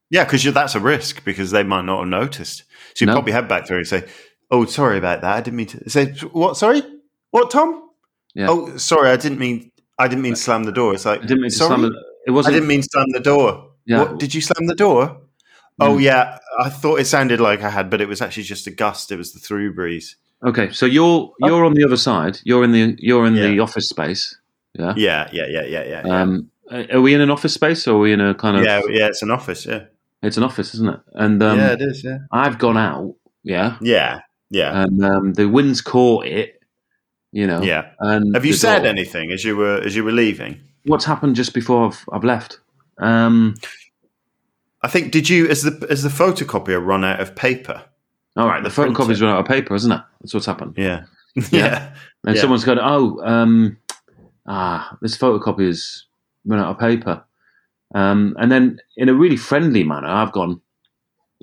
[0.10, 2.64] yeah, because that's a risk because they might not have noticed.
[2.96, 3.16] So you No.
[3.16, 4.04] pop your head back through and say,
[4.52, 5.36] "Oh, sorry about that.
[5.36, 6.58] I didn't mean to say what.
[6.58, 6.82] Sorry,
[7.32, 7.84] what, Tom?
[8.36, 8.48] Yeah.
[8.50, 9.10] Oh, sorry.
[9.10, 9.72] I didn't mean.
[10.00, 10.94] I didn't mean to slam the door.
[10.94, 11.76] It's like I didn't mean sorry.
[11.78, 11.94] slam it.
[12.28, 12.54] It wasn't.
[12.54, 13.72] I didn't mean to slam the door.
[13.86, 14.00] Yeah.
[14.00, 15.22] What, did you slam the door?
[15.80, 16.02] Oh Mm.
[16.02, 19.12] yeah, I thought it sounded like I had, but it was actually just a gust.
[19.12, 20.16] It was the through breeze.
[20.46, 22.40] Okay, so you're you're on the other side.
[22.44, 24.36] You're in the you're in the office space.
[24.78, 24.94] Yeah.
[24.98, 26.02] Yeah, yeah, yeah, yeah, yeah.
[26.22, 26.50] Um,
[26.94, 28.64] are we in an office space or are we in a kind of?
[28.66, 29.66] yeah, yeah, it's an office.
[29.66, 29.86] Yeah,
[30.22, 31.00] It's an office, isn't it?
[31.14, 32.04] And um, yeah, it is.
[32.04, 36.62] Yeah, I've gone out, yeah, yeah, yeah, and um, the wind's caught it,
[37.32, 37.62] you know.
[37.62, 37.92] yeah.
[38.00, 40.60] And Have you said door- anything as you were as you were leaving?
[40.86, 42.60] What's happened just before I've, I've left?
[43.00, 43.56] Um,
[44.82, 47.84] I think did you as the as the photocopier run out of paper?
[48.36, 50.02] all right, the The photocopy's run out of paper, isn't it?
[50.22, 50.76] That's what's happened.
[50.78, 51.44] Yeah, Yeah.
[51.52, 52.42] yeah, And Yeah.
[52.42, 53.78] someone's gone, oh, um,
[54.48, 56.06] ah, this photocopy's
[56.46, 57.24] run out of paper.
[57.96, 60.62] Um, and then in a really friendly manner, I've gone,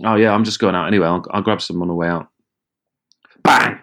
[0.04, 1.06] oh yeah, I'm just going out anyway.
[1.06, 2.28] I'll, I'll grab some on the way out.
[3.42, 3.80] Bang!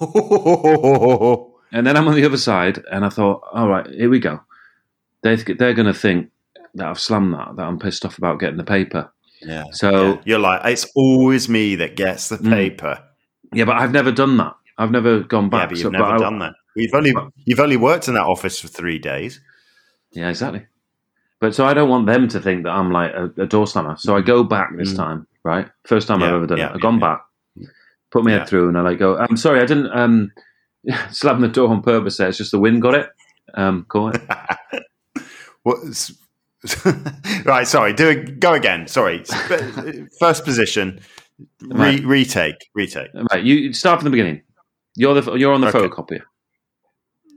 [1.72, 4.40] And then I'm on the other side, and I thought, all right, here we go.
[5.22, 6.30] They they're going to think
[6.74, 9.12] that I've slammed that, that I'm pissed off about getting the paper.
[9.40, 9.62] yeah.
[9.70, 10.20] So Yeah.
[10.24, 12.50] You're like, it's always me that gets the Mm.
[12.50, 13.00] paper.
[13.54, 14.54] yeah, but I've never done that.
[14.78, 15.68] I've never gone Yeah, back.
[15.68, 16.54] but you've So- never I- done that.
[16.80, 17.14] You've only
[17.44, 19.40] you've only worked in that office for three days.
[20.12, 20.66] Yeah, exactly.
[21.40, 23.96] But so I don't want them to think that I'm like a, a door slammer.
[23.98, 24.96] So I go back this Mm.
[24.96, 25.68] time, right?
[25.86, 26.70] First time I've ever done yeah, it.
[26.70, 27.16] I've yeah, gone yeah.
[27.56, 27.70] back,
[28.10, 28.38] put my Yeah.
[28.40, 29.16] head through, and I like go.
[29.16, 30.32] I'm sorry, I didn't um,
[31.10, 32.16] slam the door on purpose.
[32.18, 33.08] There, it's just the wind got it.
[33.54, 34.22] Um, caught it.
[35.62, 36.12] What's
[37.44, 37.66] right?
[37.66, 38.38] Sorry, do it.
[38.40, 38.86] Go again.
[38.86, 39.24] Sorry.
[40.18, 41.00] First position.
[41.62, 42.04] Re- Right.
[42.04, 42.68] Retake.
[42.74, 43.08] Retake.
[43.32, 44.42] Right, you start from the beginning.
[44.94, 45.78] You're the you're on the Okay.
[45.78, 46.20] photocopier.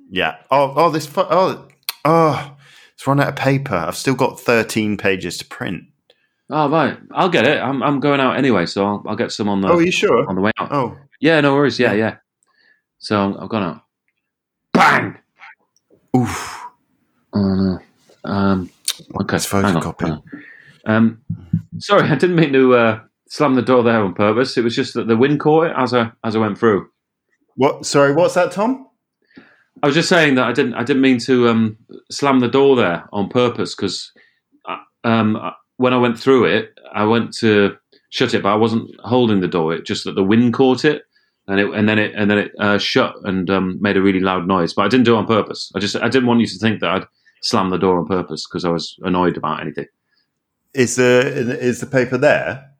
[0.09, 0.35] Yeah.
[0.51, 0.73] Oh.
[0.75, 0.89] Oh.
[0.89, 1.09] This.
[1.15, 1.67] Oh.
[2.05, 2.55] Oh.
[2.93, 3.75] It's run out of paper.
[3.75, 5.83] I've still got thirteen pages to print.
[6.49, 7.59] Oh right, I'll get it.
[7.59, 9.91] I'm I'm going out anyway, so I'll, I'll get some on the Oh, are you
[9.91, 10.27] sure?
[10.27, 10.71] on the way out.
[10.71, 10.97] Oh.
[11.19, 11.79] Yeah, no worries.
[11.79, 12.17] Yeah, yeah.
[12.99, 13.81] So I've gone out.
[14.73, 15.17] Bang.
[16.15, 16.61] Oof.
[17.33, 17.79] Oh no.
[18.23, 18.69] Um.
[19.21, 19.37] Okay.
[19.37, 20.21] It's photocopy.
[20.85, 21.21] Um.
[21.79, 24.55] Sorry, I didn't mean to uh, slam the door there on purpose.
[24.57, 26.89] It was just that the wind caught it as I as I went through.
[27.55, 27.85] What?
[27.85, 28.13] Sorry.
[28.13, 28.87] What's that, Tom?
[29.81, 31.77] I was just saying that I didn't I didn't mean to um,
[32.11, 34.11] slam the door there on purpose because
[35.03, 37.75] um, when I went through it, I went to
[38.09, 39.73] shut it, but I wasn't holding the door.
[39.73, 41.03] It just that the wind caught it,
[41.47, 44.19] and it and then it and then it uh, shut and um, made a really
[44.19, 44.73] loud noise.
[44.73, 45.71] But I didn't do it on purpose.
[45.75, 47.05] I just I didn't want you to think that I'd
[47.41, 49.87] slammed the door on purpose because I was annoyed about anything.
[50.73, 52.71] Is the is the paper there?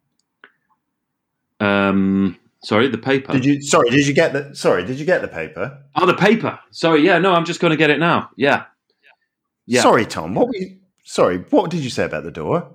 [1.60, 3.32] Um, sorry, the paper.
[3.34, 3.62] Did you?
[3.62, 3.90] Sorry.
[3.90, 4.56] Did you get the?
[4.56, 4.86] Sorry.
[4.86, 5.84] Did you get the paper?
[5.96, 6.60] Oh, the paper.
[6.72, 8.30] Sorry, yeah, no, I'm just going to get it now.
[8.38, 8.66] Yeah,
[9.66, 9.82] yeah.
[9.82, 10.36] Sorry, Tom.
[10.36, 10.78] What were you?
[11.04, 11.38] Sorry.
[11.50, 12.72] What did you say about the door?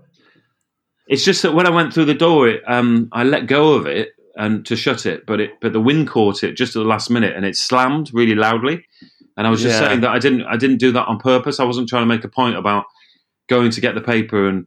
[1.06, 3.86] It's just that when I went through the door, it, um, I let go of
[3.86, 6.88] it and to shut it, but it but the wind caught it just at the
[6.88, 8.84] last minute and it slammed really loudly.
[9.36, 9.88] And I was just Yeah.
[9.88, 11.58] saying that I didn't I didn't do that on purpose.
[11.60, 12.84] I wasn't trying to make a point about
[13.48, 14.66] going to get the paper and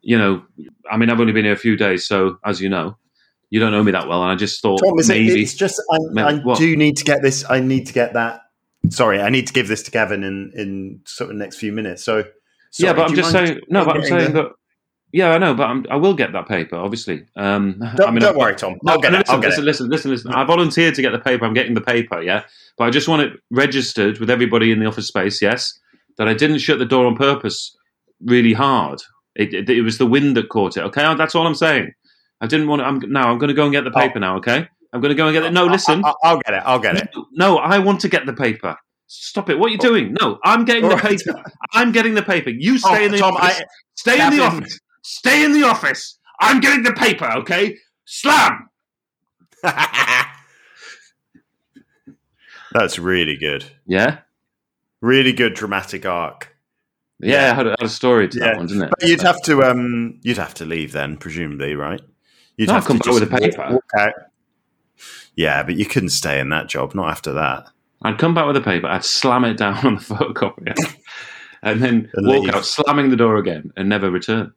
[0.00, 0.42] you know,
[0.90, 2.96] I mean I've only been here a few days, so as you know,
[3.54, 5.54] you don't know me that well, and I just thought Tom, is it, maybe it's
[5.54, 6.58] just I, Maybe- I what?
[6.58, 7.44] do need to get this.
[7.48, 8.40] I need to get that.
[8.90, 12.02] Sorry, I need to give this to Gavin in in sort of next few minutes.
[12.02, 12.24] So
[12.80, 14.52] yeah, but I'm just saying no, but I'm saying the- that
[15.12, 17.24] yeah, I know, but I'm, I will get that paper, obviously.
[17.36, 18.74] Um, Don't, I mean, don't I've- worry, Tom.
[18.88, 19.30] I'll get no, it.
[19.30, 19.90] I'll listen, get listen, it.
[19.90, 20.32] listen, listen, listen.
[20.34, 21.44] I volunteered to get the paper.
[21.44, 22.42] I'm getting the paper, yeah.
[22.76, 25.78] But I just want it registered with everybody in the office space, yes,
[26.18, 27.76] that I didn't shut the door on purpose
[28.24, 29.02] really hard.
[29.36, 30.80] It, it, it was the wind that caught it.
[30.82, 31.92] Okay, that's all I'm saying.
[32.44, 32.86] I didn't want to.
[32.86, 33.30] I'm now.
[33.32, 34.36] I'm going to go and get the paper now.
[34.36, 34.68] Okay.
[34.92, 35.52] I'm going to go and get it.
[35.52, 36.04] No, listen.
[36.04, 36.62] I, will get it.
[36.66, 37.08] I'll get it.
[37.32, 38.76] No, I want to get the paper.
[39.06, 39.58] Stop it!
[39.58, 40.14] What are you doing?
[40.20, 41.18] No, I'm getting the Right.
[41.18, 41.42] paper.
[41.72, 42.50] I'm getting the paper.
[42.50, 43.60] You stay Oh, in the Tom, office.
[43.60, 44.62] I- stay in the Gavin.
[44.62, 44.80] office.
[45.02, 46.18] Stay in the office.
[46.40, 47.30] I'm getting the paper.
[47.38, 47.76] Okay.
[48.04, 48.68] Slam.
[52.72, 53.64] That's really good.
[53.86, 54.18] Yeah.
[55.00, 56.56] Really good dramatic arc.
[57.20, 58.44] Yeah, I had a, had a story to Yeah.
[58.46, 58.90] that one, didn't it?
[58.98, 62.00] But you'd have to um you'd have to leave then, presumably, right?
[62.56, 63.68] You'd No, have I'd come to back with a paper.
[63.72, 64.12] walk out.
[65.36, 67.66] Yeah, but you couldn't stay in that job, not after that.
[68.02, 68.86] I'd come back with a paper.
[68.86, 70.74] I'd slam it down on the photocopier,
[71.62, 72.54] and then And walk leave.
[72.54, 74.52] out, slamming the door again, and never return.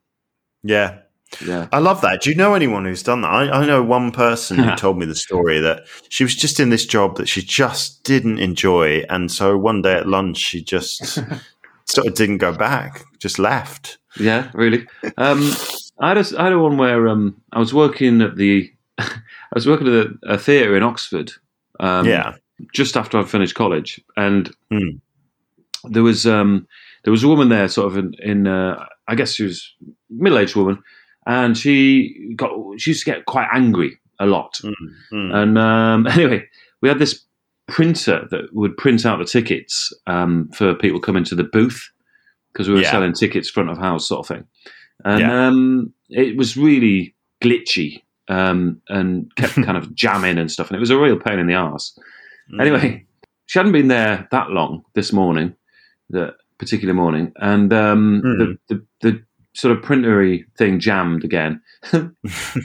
[0.64, 1.00] Yeah.
[1.46, 1.68] Yeah.
[1.74, 2.22] I love that.
[2.22, 3.28] Do you know anyone who's done that?
[3.32, 6.70] I, I know one person who told me the story that she was just in
[6.70, 9.04] this job that she just didn't enjoy.
[9.10, 11.04] And so one day at lunch, she just
[11.86, 13.98] sort of didn't go back, just left.
[14.20, 14.88] Yeah, really.
[15.18, 15.52] Um,
[16.00, 19.10] I had a, I had a one where um, I was working at the I
[19.54, 21.32] was working at a, a theatre in Oxford.
[21.80, 22.34] Um, yeah.
[22.74, 24.98] just after I'd finished college, and Hmm.
[25.84, 26.68] there was um,
[27.04, 29.74] there was a woman there, sort of in, in uh, I guess she was
[30.10, 30.82] middle aged woman,
[31.28, 34.60] and she got she used to get quite angry a lot,
[35.12, 35.36] Mm.
[35.36, 36.44] and um, anyway,
[36.82, 37.24] we had this
[37.68, 41.92] printer that would print out the tickets um, for people coming to the booth
[42.54, 42.92] because we were Yeah.
[42.92, 44.46] selling tickets front of house sort of thing,
[45.08, 45.48] and Yeah.
[45.48, 50.80] um, it was really glitchy um, and kept kind of jamming and stuff, and it
[50.80, 51.98] was a real pain in the arse.
[52.54, 52.62] Mm.
[52.62, 53.06] Anyway,
[53.46, 55.56] she hadn't been there that long this morning,
[56.10, 58.38] that particular morning, and um, Hmm.
[58.40, 62.14] the, the the sort of printery thing jammed again, and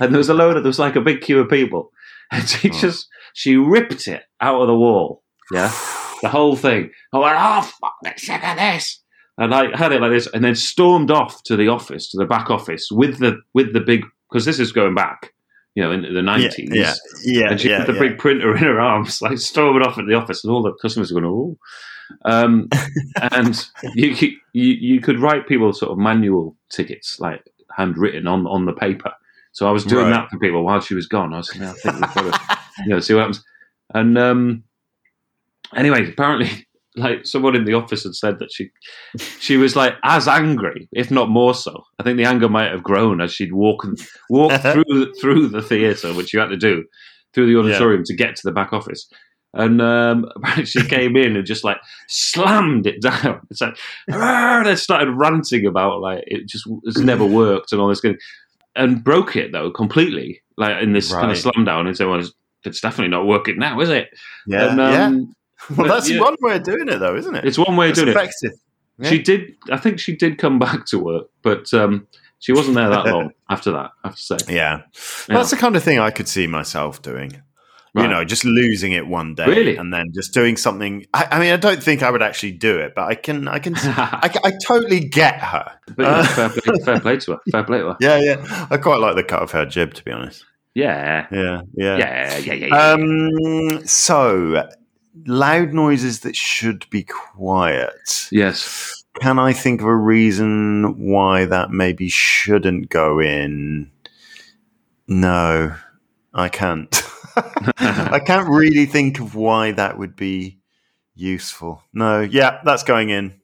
[0.00, 1.90] there was a load of there was like a big queue of people,
[2.32, 2.78] and she Oh.
[2.80, 5.68] just she ripped it out of the wall, yeah,
[6.22, 6.90] the whole thing.
[7.12, 9.01] I went, oh fuck, I'm sick of this.
[9.38, 12.26] And I had it like this, and then stormed off to the office, to the
[12.26, 15.32] back office, with the with the big because this is going back,
[15.74, 16.68] you know, into the nineties.
[16.72, 16.92] yeah,
[17.24, 18.00] yeah, And she yeah, had the yeah.
[18.00, 21.12] big printer in her arms, like storming off at the office, and all the customers
[21.12, 21.58] were going, "Oh!"
[22.26, 22.68] Um,
[23.32, 27.42] and you, could- you you could write people sort of manual tickets, like
[27.76, 29.12] handwritten on on the paper.
[29.52, 30.12] So I was doing Right.
[30.12, 31.32] that for people while she was gone.
[31.34, 33.44] I was saying, I think we've got to, you know, see what happens.
[33.94, 34.64] And um,
[35.74, 38.70] anyway, apparently, like someone in the office had said that she
[39.38, 41.84] she was like as angry, if not more so.
[41.98, 45.62] I think the anger might have grown as she'd walk and walk through through the
[45.62, 46.84] theatre, which you had to do
[47.34, 49.08] through the auditorium to get to the back office.
[49.54, 51.78] And um, apparently she came in and just like
[52.08, 53.40] slammed it down.
[53.50, 53.76] It's like,
[54.64, 58.20] they started ranting about like it just it's never worked and all this kind of,
[58.76, 61.86] and broke it though completely, like in this kind of slam down.
[61.86, 62.32] And so well, it's,
[62.64, 64.08] it's definitely not working now, is it?
[64.46, 65.32] yeah, And, yeah.
[65.76, 66.20] Well, that's yeah.
[66.20, 67.44] one way of doing it, though, isn't it?
[67.44, 68.16] It's one way of It's doing it.
[68.16, 68.52] effective.
[68.98, 69.08] Yeah.
[69.10, 69.54] She did.
[69.70, 72.06] I think she did come back to work, but um,
[72.40, 73.90] she wasn't there that long after that.
[74.04, 74.36] I have to say.
[74.48, 74.82] Yeah.
[75.28, 75.36] Yeah.
[75.36, 77.42] That's the kind of thing I could see myself doing.
[77.94, 79.76] You know, just losing it one day Really?
[79.76, 81.04] and then just doing something.
[81.12, 83.58] I, I mean, I don't think I would actually do it, but I can, I
[83.58, 85.70] can, I, but I totally get her.
[85.98, 87.38] yeah, Uh, fair, play, fair play to her.
[87.50, 87.96] Fair play to her.
[88.00, 88.66] Yeah, yeah.
[88.70, 90.42] I quite like the cut of her jib, to be honest.
[90.74, 91.26] Yeah.
[91.30, 91.96] Yeah, yeah.
[91.98, 92.38] Yeah.
[92.38, 92.54] Yeah.
[92.54, 92.66] Yeah.
[92.66, 92.92] yeah.
[92.92, 93.86] Um.
[93.86, 94.70] So,
[95.26, 98.28] loud noises that should be quiet.
[98.30, 98.98] yes.
[99.20, 103.90] Can I think of a reason why that maybe shouldn't go in?
[105.06, 105.74] No,
[106.32, 107.02] I can't.
[107.76, 110.58] I can't really think of why that would be
[111.14, 111.82] useful.
[111.92, 113.34] No, yeah, that's going in.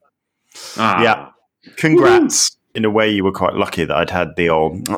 [0.78, 1.02] Ah.
[1.02, 1.28] Yeah.
[1.76, 2.56] Congrats.
[2.74, 4.88] In a way, you were quite lucky that I'd had the old.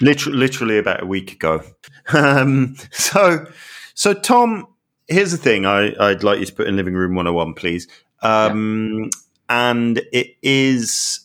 [0.00, 1.62] Literally, literally about a week ago.
[2.12, 3.46] Um, so,
[3.94, 4.68] so Tom,
[5.08, 5.66] here's the thing.
[5.66, 7.88] I, I'd like you to put in living room 101, please.
[8.22, 9.10] Um,
[9.48, 11.20] And it is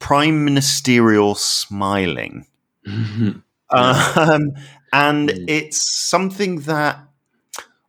[0.00, 2.46] prime ministerial smiling.
[3.70, 4.52] Um,
[4.92, 5.44] and Mm.
[5.46, 6.98] it's something that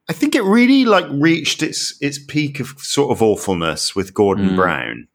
[0.09, 4.49] I think it really like reached its its peak of sort of awfulness with Gordon
[4.51, 4.55] Mm.
[4.57, 5.07] Brown.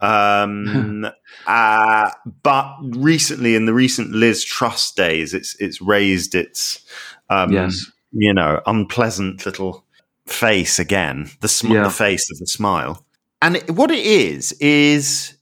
[0.00, 1.06] Um,
[1.46, 2.10] uh,
[2.42, 6.84] but recently, in the recent Liz Truss days, it's it's raised its
[7.30, 7.90] um, yes.
[8.12, 9.84] you know unpleasant little
[10.26, 11.84] face again, the sm- Yeah.
[11.84, 13.04] the face of the smile.
[13.40, 15.38] And it, what it is is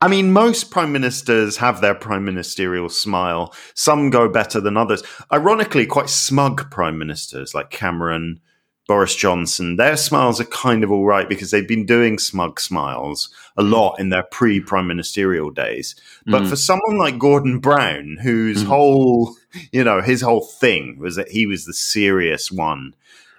[0.00, 3.52] I mean, most prime ministers have their prime ministerial smile.
[3.74, 5.02] Some go better than others.
[5.32, 8.40] Ironically, quite smug prime ministers like Cameron,
[8.88, 13.28] Boris Johnson, their smiles are kind of all right because they've been doing smug smiles
[13.56, 15.94] a lot in their pre prime ministerial days.
[16.26, 16.48] But Mm.
[16.48, 18.66] for someone like Gordon Brown, whose Mm.
[18.66, 19.36] whole,
[19.72, 22.94] you know, his whole thing was that he was the serious one,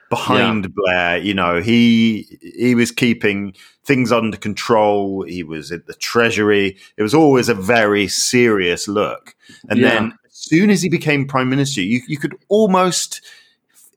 [0.09, 1.17] behind Blair.
[1.17, 3.53] You know, he he was keeping
[3.85, 5.23] things under control.
[5.23, 6.77] He was at the Treasury.
[6.97, 9.35] It was always a very serious look.
[9.67, 9.89] And Yeah.
[9.89, 13.21] then as soon as he became prime minister, you you could almost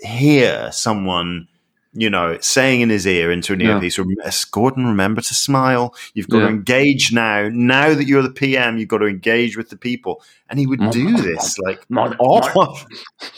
[0.03, 1.49] hear someone.
[1.95, 3.75] You know, saying in his ear into an Yeah.
[3.75, 4.17] earpiece, "Rem-
[4.51, 5.95] Gordon, remember to smile.
[6.15, 6.45] You've got Yeah.
[6.45, 7.51] to engage now.
[7.53, 10.23] Now that you're the PM, you've got to engage with the people.
[10.49, 12.41] And he would do this like My, Oh,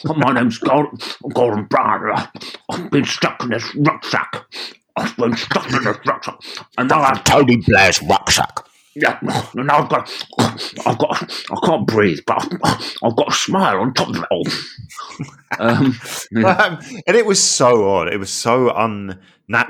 [0.05, 0.97] my, my name's Gordon,
[1.33, 2.29] Gordon Brown.
[2.71, 4.45] I've been stuck in this rucksack.
[4.97, 6.37] I've been stuck in this rucksack.
[6.79, 8.61] And now I've Tony Blair's rucksack.
[8.97, 9.19] Yeah,
[9.57, 13.93] and I've got, I've got, I can't breathe, but I've, I've got a smile on
[13.95, 14.47] top of it all.
[15.59, 15.99] um,
[16.31, 18.13] yeah, Um, and it was so odd.
[18.13, 19.19] It was so unnatural.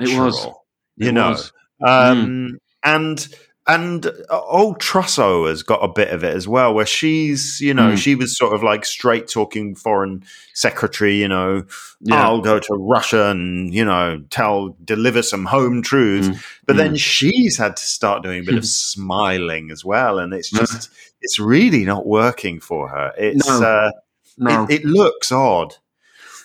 [0.08, 0.48] It was.
[0.96, 1.30] You it know.
[1.30, 1.52] was.
[1.86, 3.26] Um, And
[3.66, 7.72] and uh, old Trusso has got a bit of it as well, where she's, you
[7.72, 7.98] know, Mm.
[7.98, 10.22] she was sort of like straight talking foreign
[10.52, 11.64] secretary, you know,
[12.00, 12.22] Yeah.
[12.22, 16.28] I'll go to Russia and, you know, tell, deliver some home truths.
[16.28, 16.44] Mm.
[16.66, 20.18] But then she's had to start doing a bit of smiling as well.
[20.18, 20.90] And it's just,
[21.22, 23.12] it's really not working for her.
[23.16, 23.62] It's, No.
[23.62, 23.90] uh,
[24.36, 25.74] No, it, it looks odd.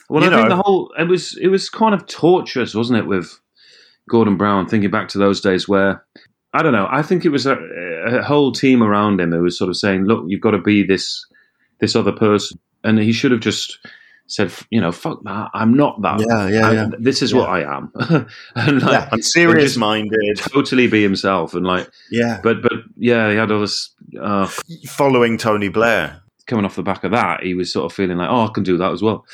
[0.10, 3.08] well, you I think the whole it was it was kind of torturous, wasn't it,
[3.08, 3.38] with
[4.08, 4.68] Gordon Brown?
[4.70, 6.04] Thinking back to those days where
[6.54, 9.58] I don't know, I think it was a, a whole team around him who was
[9.58, 11.26] sort of saying, "Look, you've got to be this
[11.80, 13.78] this other person," and he should have just
[14.26, 16.22] said, "You know, fuck that, I'm not that.
[16.22, 16.90] Yeah, yeah, yeah.
[16.98, 17.92] This is what I am."
[18.56, 20.38] and like, yeah, I'm serious minded.
[20.38, 24.48] totally be himself and like Yeah, but but yeah he had all this uh,
[24.88, 26.22] following Tony Blair.
[26.50, 28.64] Coming off the back of that he was sort of feeling like oh i can
[28.64, 29.26] do that as well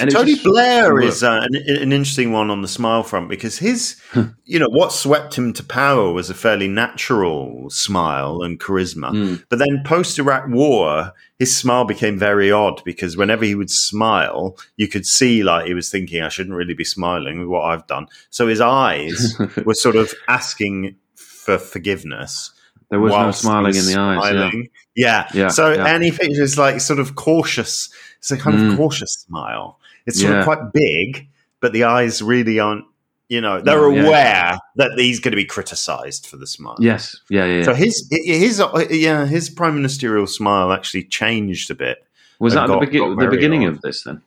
[0.00, 4.00] and Tony Blair is uh, an, an interesting one on the smile front because his,
[4.44, 9.12] you know, what swept him to power was a fairly natural smile and charisma.
[9.12, 9.44] Mm.
[9.48, 14.56] But then post Iraq War, his smile became very odd because whenever he would smile,
[14.76, 17.86] you could see like he was thinking, I shouldn't really be smiling with what I've
[17.86, 18.08] done.
[18.30, 22.50] So his eyes were sort of asking for forgiveness.
[22.90, 24.62] there was no smiling was in the eyes smiling.
[24.62, 24.80] Yeah.
[24.98, 25.86] Yeah, So yeah.
[25.86, 27.88] any picture is like sort of cautious.
[28.18, 28.72] It's a kind Mm.
[28.72, 29.78] of cautious smile.
[30.06, 30.38] It's sort Yeah.
[30.40, 31.28] of quite big,
[31.60, 32.84] but the eyes really aren't.
[33.28, 34.02] You know, they're yeah.
[34.06, 36.76] aware that he's going to be criticised for the smile.
[36.80, 37.62] yes yeah yeah, yeah.
[37.64, 41.98] So his his yeah his prime ministerial smile actually changed a bit.
[42.40, 43.74] was that it the, got- the beginning odd.
[43.74, 44.22] of this then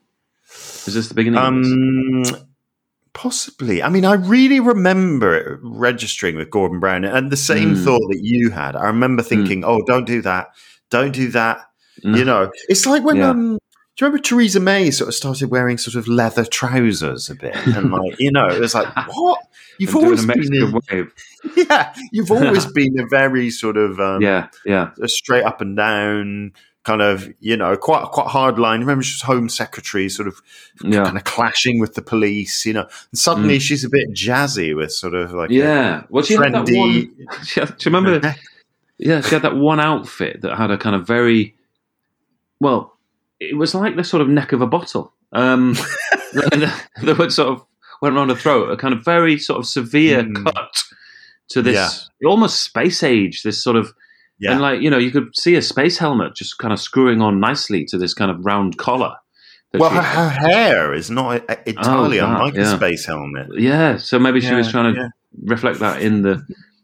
[0.88, 2.32] is this the beginning of this?
[2.34, 2.48] Um,
[3.14, 3.82] possibly.
[3.84, 7.84] I mean, I really remember registering with Gordon Brown and the same Mm.
[7.84, 8.76] thought that you had.
[8.76, 10.48] I remember thinking, "Oh, don't do that,
[10.90, 11.60] don't do that."
[12.04, 12.18] Mm.
[12.18, 13.30] You know, it's like when Yeah.
[13.30, 13.58] um.
[13.98, 17.56] Do you remember Theresa May sort of started wearing sort of leather trousers a bit,
[17.68, 19.40] and like you know, it was like, what?
[19.78, 21.12] You've always been, a, wave.
[21.58, 25.76] yeah, you've always been a very sort of um, yeah yeah a straight up and
[25.76, 28.80] down kind of, you know, quite quite hard line.
[28.80, 30.42] Remember, she was Home Secretary, sort of
[30.84, 32.88] yeah kind of clashing with the police, you know.
[33.12, 36.68] And suddenly she's a bit jazzy with sort of like yeah well she had that
[36.70, 37.12] one
[37.46, 38.36] she had, do you remember
[38.98, 41.56] Yeah, she had that one outfit that had a kind of very
[42.60, 42.96] well.
[43.40, 45.12] It was like the sort of neck of a bottle.
[45.32, 45.74] Um,
[46.34, 47.66] that that would sort of
[48.02, 48.70] went around her throat.
[48.70, 50.46] A kind of very sort of severe Mm.
[50.46, 50.84] cut
[51.50, 53.42] to this almost space age.
[53.42, 53.92] This sort of
[54.42, 54.54] Yeah.
[54.54, 57.40] and like you know you could see a space helmet just kind of screwing on
[57.40, 59.14] nicely to this kind of round collar.
[59.74, 63.48] well, her, her hair is not e- oh, entirely Oh, that, unlike a space helmet.
[63.58, 65.08] yeah, so maybe she was trying to yeah.
[65.46, 66.44] reflect that in the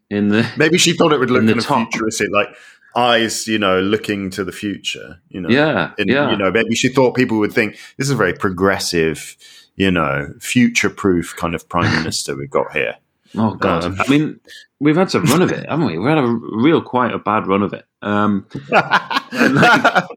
[0.10, 1.90] in the Maybe she thought it would look In the of top.
[1.92, 2.48] futuristic, like
[2.96, 5.20] eyes, you know, looking to the future.
[5.30, 8.12] You know, yeah And, yeah you know, maybe she thought people would think this is
[8.12, 9.36] a very progressive,
[9.76, 12.96] you know, future-proof kind of prime minister we've got here.
[13.36, 13.84] Oh god!
[13.84, 14.40] Um, I mean,
[14.80, 15.98] we've had some run of it, haven't we?
[15.98, 17.86] We've had a real, quite a bad run of it.
[18.02, 18.46] Um,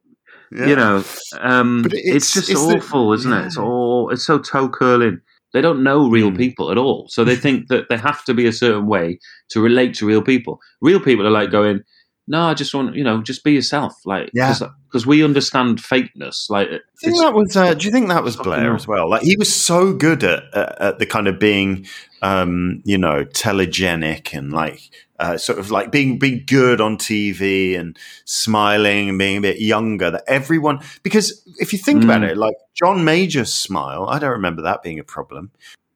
[0.53, 0.67] Yeah.
[0.67, 1.05] You know,
[1.39, 3.47] um, it's, it's- just it's the- awful, isn't it?
[3.47, 5.21] It's all it's so toe curling.
[5.53, 6.37] They don't know real Mm.
[6.39, 9.21] people at all, so they think that they have to be a certain way
[9.51, 10.59] to relate to real people.
[10.81, 11.83] Real people are like going,
[12.27, 14.53] "No, I just want you know, just be yourself." Like, Yeah.
[14.91, 16.51] Because we understand fakeness.
[16.51, 16.81] Like, Do you
[17.13, 17.57] think that was?
[17.57, 19.09] Uh, do you think that was Blair as well?
[19.09, 21.87] Like he was so good at, at, at the kind of being,
[22.23, 24.81] um, you know, telegenic and like
[25.21, 29.61] uh, sort of like being being good on TV and smiling and being a bit
[29.61, 30.11] younger.
[30.11, 32.31] That everyone, because if you think about Mm.
[32.31, 35.51] it, like John Major's smile, I don't remember that being a problem.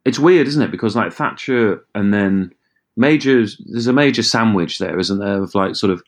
[0.04, 0.70] it's weird, isn't it?
[0.70, 2.52] Because like Thatcher and then
[2.96, 5.42] Major's, there's a major sandwich there, isn't there?
[5.42, 6.02] Of like sort of,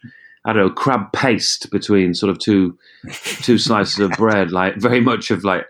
[0.46, 2.78] I don't know, crab paste between sort of two
[3.42, 5.66] two slices of bread, like very much of like,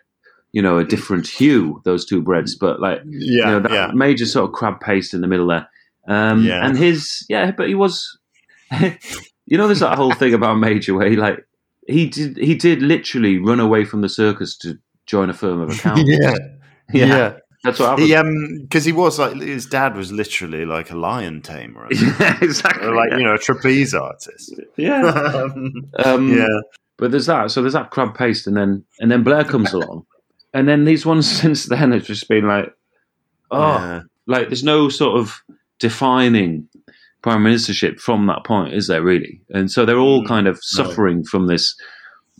[0.52, 1.80] you know, a different hue.
[1.84, 5.14] Those two breads, but like, Yeah, you know, that yeah, major sort of crab paste
[5.14, 5.68] in the middle there.
[6.06, 6.64] Um, Yeah.
[6.64, 8.18] And his, yeah, but he was,
[9.46, 11.46] you know, there's that whole thing about Major where he like
[11.88, 15.70] he did he did literally run away from the circus to join a firm of
[15.76, 16.10] accountants.
[16.10, 16.36] yeah,
[16.92, 17.36] yeah.
[17.66, 18.06] That's what happened.
[18.06, 22.38] He um because he was like his dad was literally like a lion tamer, yeah,
[22.40, 22.86] exactly.
[22.86, 23.18] or like yeah.
[23.18, 24.54] you know a trapeze artist.
[24.76, 25.02] yeah.
[26.04, 26.46] um, yeah,
[26.96, 27.50] But there's that.
[27.50, 30.06] So there's that crab paste, and then and then Blair comes along,
[30.54, 32.72] and then these ones since then have just been like,
[33.50, 34.00] oh, yeah.
[34.26, 35.42] like there's no sort of
[35.78, 36.68] defining
[37.22, 39.40] prime ministership from that point, is there really?
[39.50, 41.74] And so they're all Mm, kind of suffering from this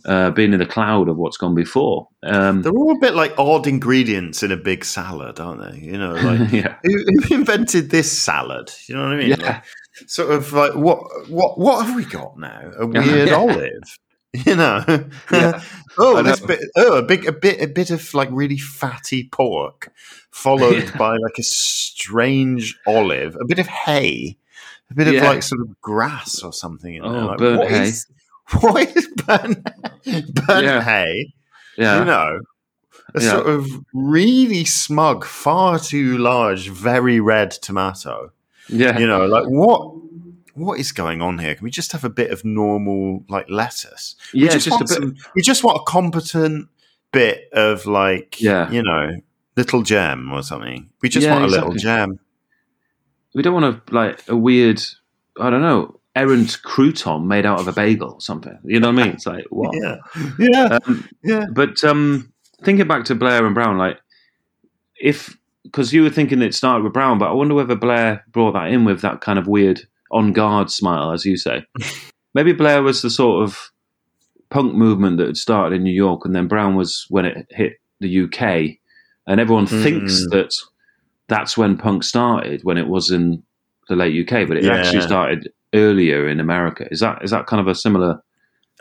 [0.07, 2.07] uh, being in the cloud of what's gone before.
[2.23, 5.79] Um, They're all a bit like odd ingredients in a big salad, aren't they?
[5.79, 8.71] You know, like yeah, who, who invented this salad?
[8.87, 9.29] You know what I mean?
[9.29, 9.63] yeah, Like,
[10.07, 10.99] sort of like what
[11.29, 12.71] what what have we got now?
[12.79, 13.35] A weird Yeah.
[13.35, 13.83] olive.
[14.45, 14.83] You know,
[15.31, 15.61] Yeah.
[15.97, 19.91] oh, this bit, oh, a big, a bit, a bit of like really fatty pork,
[20.31, 20.97] followed Yeah.
[20.97, 24.37] by like a strange olive, a bit of hay,
[24.91, 27.11] a bit of like sort of grass or something in there.
[27.11, 27.83] Oh, Like, burnt what hay.
[27.87, 28.05] is-
[28.61, 29.63] what is burnt,
[30.03, 30.81] burnt Yeah.
[30.83, 31.33] hay?
[31.77, 32.39] yeah, You know,
[33.15, 33.31] a Yeah.
[33.31, 38.31] sort of really smug, far too large, very red tomato
[38.69, 39.93] yeah, you know like what
[40.55, 44.15] what is going on here can we just have a bit of normal like lettuce
[44.33, 44.49] we yeah.
[44.49, 44.89] just, Just a bit.
[44.89, 46.67] some, we just want a competent
[47.13, 48.69] bit of like Yeah.
[48.69, 49.21] you know
[49.55, 52.15] little jam or something we just Yeah, want a little exactly.
[52.15, 52.19] jam
[53.33, 54.81] we don't want to like a weird,
[55.39, 58.57] I don't know, errant crouton made out of a bagel or something.
[58.63, 59.13] You know what I mean?
[59.13, 59.75] It's like what?
[59.75, 59.95] yeah
[60.39, 62.31] yeah Um, yeah But um,
[62.63, 63.97] thinking back to Blair and Brown, like
[64.99, 68.53] if because you were thinking it started with Brown, but I wonder whether Blair brought
[68.53, 71.65] that in with that kind of weird on guard smile, as you say.
[72.33, 73.69] Maybe Blair was the sort of
[74.49, 77.73] punk movement that had started in New York, and then Brown was when it hit
[77.99, 78.77] the UK,
[79.27, 80.31] and everyone thinks Mm.
[80.31, 80.53] that
[81.27, 83.43] that's when punk started, when it was in
[83.89, 84.75] the late UK, but it Yeah.
[84.75, 86.87] actually started earlier in America.
[86.91, 88.21] Is that is that kind of a similar?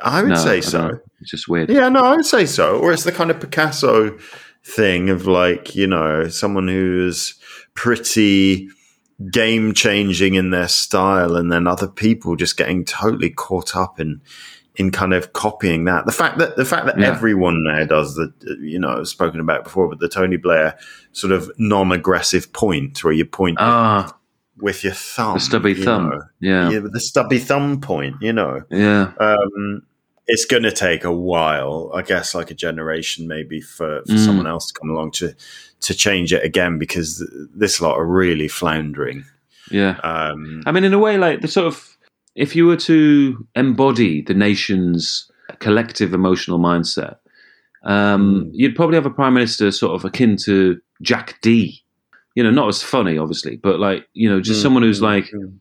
[0.03, 0.99] i would No, say I so.
[1.20, 1.70] It's just weird.
[1.70, 2.78] Yeah, no, I would say so.
[2.78, 4.16] Or it's the kind of Picasso
[4.64, 7.34] thing of like, you know, someone who's
[7.74, 8.68] pretty
[9.30, 14.20] game changing in their style and then other people just getting totally caught up in
[14.78, 16.05] in kind of copying that.
[16.05, 17.07] The fact that the fact that Yeah.
[17.07, 18.30] everyone now does the
[18.61, 20.76] you know, I've spoken about before, but the Tony Blair
[21.12, 24.14] sort of non aggressive point where you point Ah,
[24.61, 25.34] with your thumb.
[25.34, 26.11] the stubby thumb.
[26.11, 26.20] know.
[26.40, 29.12] Yeah, Yeah, the stubby thumb point, you know yeah.
[29.20, 29.82] um,
[30.28, 34.24] it's going to take a while, I guess, like a generation maybe for, for Mm.
[34.24, 35.34] someone else to come along to
[35.82, 39.24] to change it again because th- this lot are really floundering.
[39.70, 39.98] Yeah.
[40.02, 41.96] Um, I mean, in a way, like the sort of,
[42.34, 45.30] if you were to embody the nation's
[45.61, 47.16] collective emotional mindset,
[47.84, 48.50] um, Mm.
[48.52, 51.82] you'd probably have a prime minister sort of akin to Jack Dee.
[52.37, 55.05] You know, not as funny, obviously, but like you know, just Mm, someone who's mm,
[55.05, 55.55] like mm.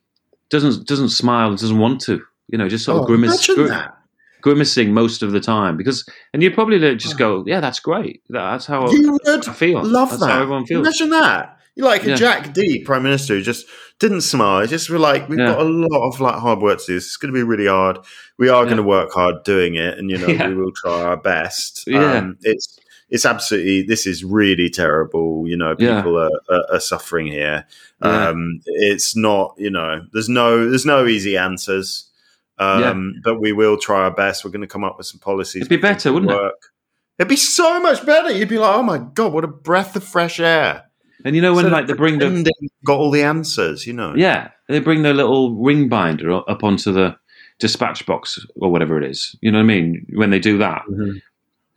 [0.49, 2.21] doesn't doesn't smile, doesn't want to.
[2.49, 3.97] You know, just sort of Oh, grimace, imagine gri- that.
[4.41, 8.21] grimacing most of the time because, and you'd probably just go, yeah, that's great.
[8.29, 9.83] That's how You would I feel.
[9.83, 10.29] love that's that.
[10.29, 10.85] how everyone feels.
[10.85, 11.57] Imagine that.
[11.75, 12.15] You're like a Yeah.
[12.15, 13.65] Jack Dee, Prime Minister, who just
[13.99, 14.65] didn't smile.
[14.67, 15.47] Just were like, we've Yeah.
[15.55, 16.95] got a lot of like hard work to do.
[16.97, 17.97] It's going to be really hard.
[18.37, 20.47] We are going to work hard doing it, and you know Yeah.
[20.49, 21.83] we will try our best.
[21.87, 22.13] Yeah.
[22.19, 22.77] Um, it's
[23.09, 25.47] it's absolutely this is really terrible.
[25.47, 26.01] You know, Yeah.
[26.01, 27.65] people are, are, are suffering here.
[28.03, 28.29] Yeah.
[28.29, 29.53] Um, it's not.
[29.57, 32.09] You know, there's no there's no easy answers.
[32.57, 34.45] Um, but we will try our best.
[34.45, 35.61] We're going to come up with some policies.
[35.63, 36.35] It'd be better, wouldn't it?
[36.35, 36.71] work.
[37.19, 38.31] It'd be so much better.
[38.31, 40.83] You'd be like, oh my god, what a breath of fresh air.
[41.25, 42.49] And you know when Instead like they bring the
[42.85, 44.13] got all the answers, you know.
[44.15, 47.15] Yeah, they bring their little ring binder up onto the
[47.59, 49.35] dispatch box or whatever it is.
[49.41, 50.05] You know what I mean?
[50.13, 51.21] When they do that, Mhm.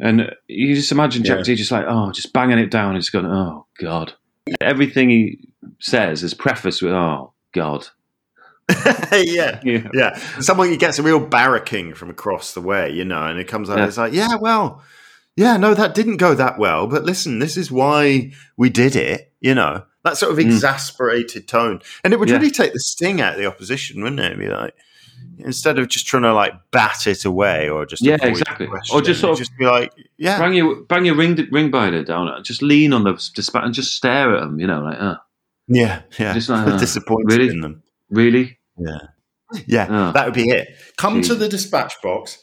[0.01, 1.42] And you just imagine Jack Yeah.
[1.44, 4.12] Dee just like, oh, just banging it down just going, oh god.
[4.61, 5.49] Everything he
[5.80, 7.86] says is prefaced with, oh god.
[9.12, 9.61] yeah.
[9.64, 10.16] Yeah, Yeah.
[10.40, 13.78] Someone gets a real barracking from across the way, you know, and it comes out,
[13.78, 13.86] Yeah.
[13.86, 14.82] it's like, yeah, well,
[15.36, 16.86] yeah, no, that didn't go that well.
[16.86, 20.46] But listen, this is why we did it, you know, that sort of Mm.
[20.46, 21.80] exasperated tone.
[22.05, 22.36] And it would Yeah.
[22.36, 24.26] really take the sting out of the opposition, wouldn't it?
[24.32, 24.74] It'd be like,
[25.38, 28.66] instead of just trying to like bat it away or just Yeah, exactly.
[28.92, 32.02] Or just sort of- just be like, yeah, bang your bang your ring ring binder
[32.04, 32.28] down.
[32.28, 34.58] and Just lean on the dispatch and just stare at them.
[34.60, 35.16] You know, like, oh,
[35.68, 37.48] yeah, yeah, Just like, uh, disappointed really?
[37.50, 37.82] in them.
[38.10, 38.58] really?
[38.78, 38.98] Yeah.
[39.66, 40.12] Yeah, Oh.
[40.12, 40.68] that would be it.
[40.98, 42.38] Come to the dispatch box,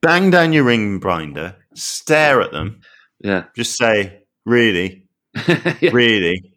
[0.00, 2.80] bang down your ring binder, stare at them,
[3.18, 5.08] Yeah, just say, really,
[5.48, 5.90] yeah.
[5.92, 6.52] really,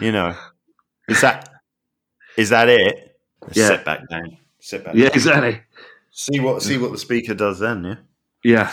[0.00, 0.36] you know,
[1.08, 1.48] is that
[2.36, 3.16] is that it?
[3.52, 3.66] Yeah.
[3.68, 4.36] Sit back down.
[4.68, 5.60] Sit back yeah, exactly.
[6.10, 7.94] See what see what the speaker does then, yeah?
[8.44, 8.72] Yeah.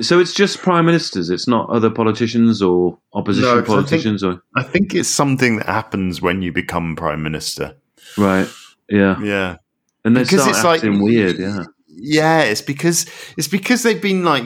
[0.00, 1.28] So it's just prime ministers.
[1.28, 5.10] It's not other politicians or opposition No, 'cause I think- politicians or I think it's
[5.10, 7.74] something that happens when you become prime minister.
[8.16, 8.48] right.
[8.88, 9.56] Yeah, Yeah.
[10.06, 11.38] and they Because start it's like- weird.
[11.38, 13.04] Yeah, Yeah, it's because
[13.36, 14.44] it's because they've been like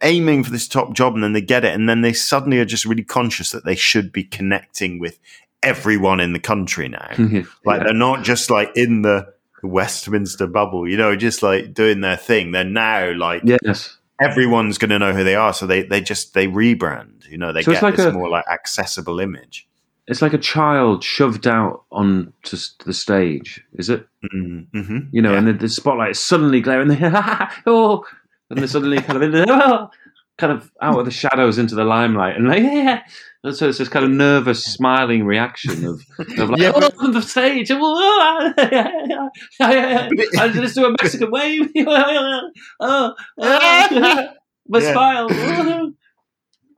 [0.00, 2.64] aiming for this top job and then they get it and then they suddenly are
[2.64, 5.18] just really conscious that they should be connecting with
[5.62, 7.06] everyone in the country now.
[7.66, 7.84] like Yeah.
[7.84, 9.26] they're not just like in the
[9.62, 12.52] Westminster bubble, you know, just like doing their thing.
[12.52, 13.96] They're now like Yes.
[14.20, 17.28] everyone's going to know who they are, so they they just they rebrand.
[17.28, 19.66] You know, they So it's get like this a- more like accessible image.
[20.06, 24.08] It's like a child shoved out on to the stage, is it?
[24.34, 24.98] Mm-hmm.
[25.12, 26.88] You know, and the, the spotlight is suddenly glaring.
[26.88, 26.98] They,
[27.66, 28.04] oh,
[28.48, 29.88] and they're suddenly kind of in oh,
[30.38, 33.02] kind of out of the shadows into the limelight, and like yeah.
[33.42, 36.02] And so it's this kind of nervous, smiling reaction of,
[36.38, 38.52] of like, Yeah, oh, on the stage, oh,
[39.60, 44.92] I just do a Mexican wave, oh, oh, my Yeah.
[44.92, 45.92] smile.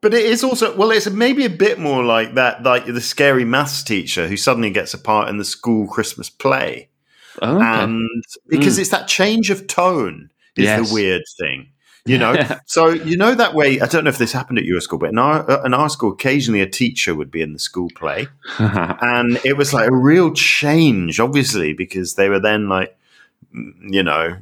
[0.01, 3.45] But it is also well, it's maybe a bit more like that, like the scary
[3.45, 6.89] maths teacher who suddenly gets a part in the school Christmas play,
[7.41, 7.65] Oh, okay.
[7.85, 8.09] and
[8.49, 8.81] because hmm.
[8.83, 10.89] it's that change of tone is Yes.
[10.89, 11.69] the weird thing,
[12.05, 12.37] you know.
[12.67, 13.81] so you know that way.
[13.81, 15.89] I don't know if this happened at your school, but in our uh, in our
[15.89, 18.29] school, occasionally a teacher would be in the school play,
[18.59, 22.97] and it was like a real change, obviously, because they were then like,
[23.55, 24.39] mm, you know,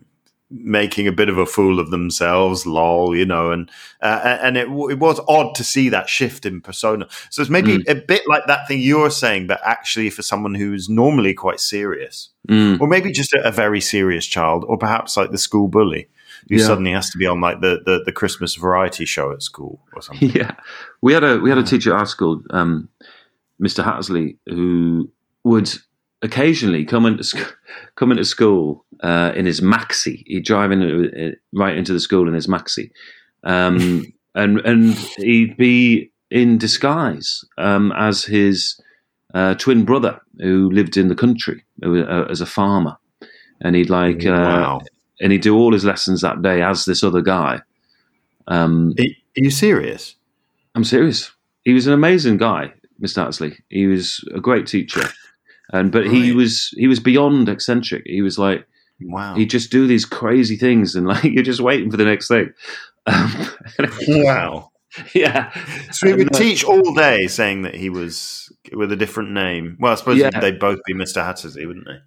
[0.51, 3.71] making a bit of a fool of themselves, lol, you know, and
[4.03, 7.07] uh, and it, it was odd to see that shift in persona.
[7.31, 10.89] So it's maybe a bit like that thing you're saying, but actually for someone who's
[10.89, 12.81] normally quite serious, Mm.
[12.81, 16.09] or maybe just a, a very serious child, or perhaps like the school bully
[16.49, 16.65] who Yeah.
[16.67, 20.03] suddenly has to be on like the, the the Christmas variety show at school or
[20.03, 20.31] something.
[20.35, 20.53] Yeah,
[21.03, 22.89] we had a we had a teacher at our school, um,
[23.63, 23.85] Mr.
[23.85, 25.11] Hattersley, who
[25.45, 25.73] would
[26.23, 27.57] occasionally come into sc-
[27.97, 30.23] come into school uh, in his maxi.
[30.27, 32.91] He'd drive in uh, right into the school in his maxi,
[33.45, 38.81] um, and and he'd be in disguise um, as his
[39.35, 42.97] uh, twin brother who lived in the country uh, as a farmer,
[43.61, 44.81] and he'd like uh, wow,
[45.21, 47.61] and he'd do all his lessons that day as this other guy.
[48.49, 49.05] Um, are,
[49.37, 50.17] you serious?
[50.75, 51.31] I'm serious.
[51.65, 53.17] He was an amazing guy, Mr.
[53.17, 53.59] Hattersley.
[53.69, 55.03] He was a great teacher,
[55.73, 58.03] and but he was he was beyond eccentric.
[58.07, 58.67] He was like
[59.03, 62.29] Wow, he'd just do these crazy things, and like you're just waiting for the next
[62.29, 62.53] thing.
[63.07, 63.47] Um,
[64.09, 64.71] wow.
[65.15, 65.53] yeah,
[65.93, 69.77] So he would uh, teach all day, saying that he was with a different name.
[69.79, 70.31] Well, I suppose Yeah.
[70.41, 71.99] they'd both be Mister Hattersley, wouldn't they?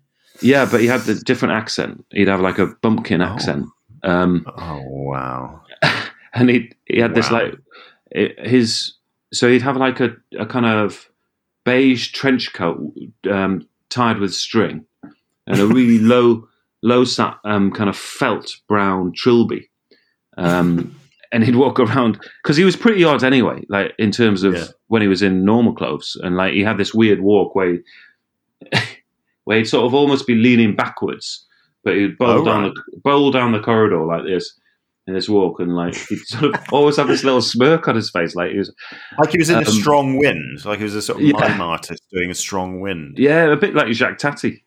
[0.43, 2.05] Yeah, but he had the different accent.
[2.11, 3.25] He'd have like a bumpkin Oh.
[3.25, 3.65] accent,
[4.03, 5.61] um, Oh wow!
[6.33, 7.55] and he he had this like
[8.11, 8.93] his
[9.31, 11.09] so he'd have like a, a kind of
[11.65, 12.93] beige trench coat
[13.31, 14.85] um, tied with string
[15.47, 16.47] and a really low
[16.83, 19.69] low sat um, kind of felt brown trilby
[20.37, 20.93] um,
[21.31, 24.65] and he'd walk around because he was pretty odd anyway like in terms of Yeah.
[24.87, 27.79] when he was in normal clothes and like he had this weird walk where he,
[29.45, 31.45] where he'd sort of almost be leaning backwards
[31.83, 32.73] but he'd bowl Oh, down right.
[32.91, 34.57] the bowl down the corridor like this
[35.05, 38.09] in this walk and like he'd sort of always have this little smirk on his
[38.09, 38.73] face like he was
[39.19, 40.63] Like he was in a Um, strong wind.
[40.63, 41.33] Like he was a sort of Yeah.
[41.39, 43.17] mime artist doing a strong wind.
[43.19, 44.63] yeah a bit like Jacques Tati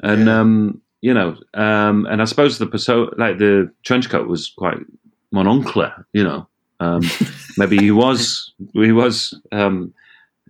[0.00, 0.40] and Yeah.
[0.40, 4.78] um you know um and I suppose the perso- like the trench coat was quite
[5.32, 6.46] Mon Oncle you know
[6.78, 7.02] um
[7.58, 9.92] maybe he was he was um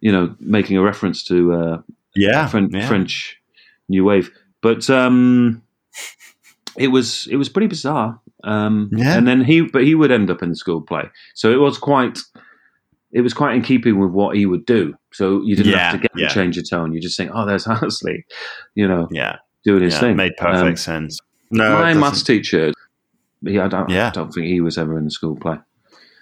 [0.02, 1.78] you know making a reference to uh
[2.14, 2.88] Yeah, yeah.
[2.88, 3.38] French
[3.88, 4.30] New Wave.
[4.62, 5.62] But um,
[6.76, 8.20] it was it was pretty bizarre.
[8.42, 9.16] Um, Yeah.
[9.16, 11.04] And then he, but he would end up in the school play,
[11.34, 12.18] so it was quite.
[13.12, 14.96] It was quite in keeping with what he would do.
[15.12, 16.28] So you didn't Yeah, have to get yeah.
[16.28, 16.92] change of tone.
[16.92, 18.26] You just think, "Oh, there's Hattersley,"
[18.74, 20.00] you know, yeah, doing his yeah.
[20.00, 20.16] thing.
[20.16, 21.20] Made perfect Um, sense.
[21.50, 22.72] No, my maths teacher,
[23.46, 24.08] he, I don't, Yeah.
[24.08, 25.58] I don't think he was ever in the school play.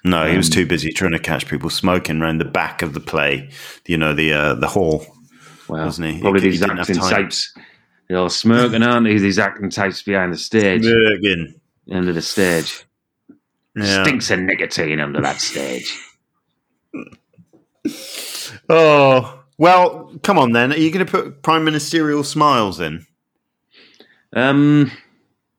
[0.05, 2.93] No, he was um, too busy trying to catch people smoking around the back of
[2.93, 3.49] the play.
[3.87, 5.07] You know, the uh, the hall.
[5.73, 6.21] Well, Wasn't he?
[6.21, 7.55] probably He- he these have acting types.
[8.09, 9.17] They're all smirking, aren't they?
[9.19, 11.55] These acting types behind the stage, Bergen.
[11.91, 12.85] under the stage.
[13.75, 14.03] Yeah.
[14.05, 15.99] Stinks of nicotine under that stage.
[18.69, 20.73] Oh well, come on then.
[20.73, 23.07] Are you going to put prime ministerial smiles in?
[24.35, 24.91] Um,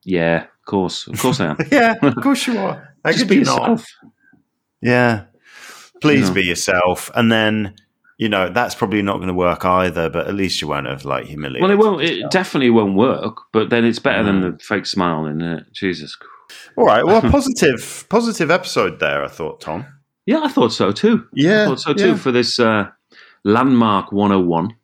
[0.04, 1.58] yeah, of course, of course I am.
[1.72, 2.96] Yeah, of course you are.
[3.04, 3.60] How Just be you not?
[3.70, 3.86] yourself.
[4.82, 5.24] Yeah.
[6.02, 6.34] Please Yeah.
[6.34, 7.12] be yourself.
[7.16, 7.76] And then,
[8.18, 11.04] you know, that's probably not going to work either, but at least you won't have
[11.06, 11.62] like humiliated.
[11.62, 12.02] Well, it won't.
[12.04, 13.38] It definitely won't work.
[13.52, 14.58] But then it's better than Mm.
[14.58, 15.66] the fake smile, isn't it?
[15.74, 16.16] Jesus.
[16.78, 17.06] All right.
[17.06, 19.86] Well, positive, positive episode there, I thought, Tom.
[20.26, 21.24] Yeah, I thought so too.
[21.26, 21.66] I Yeah.
[21.66, 22.16] thought so too yeah.
[22.18, 22.90] for this uh,
[23.44, 24.76] landmark 101.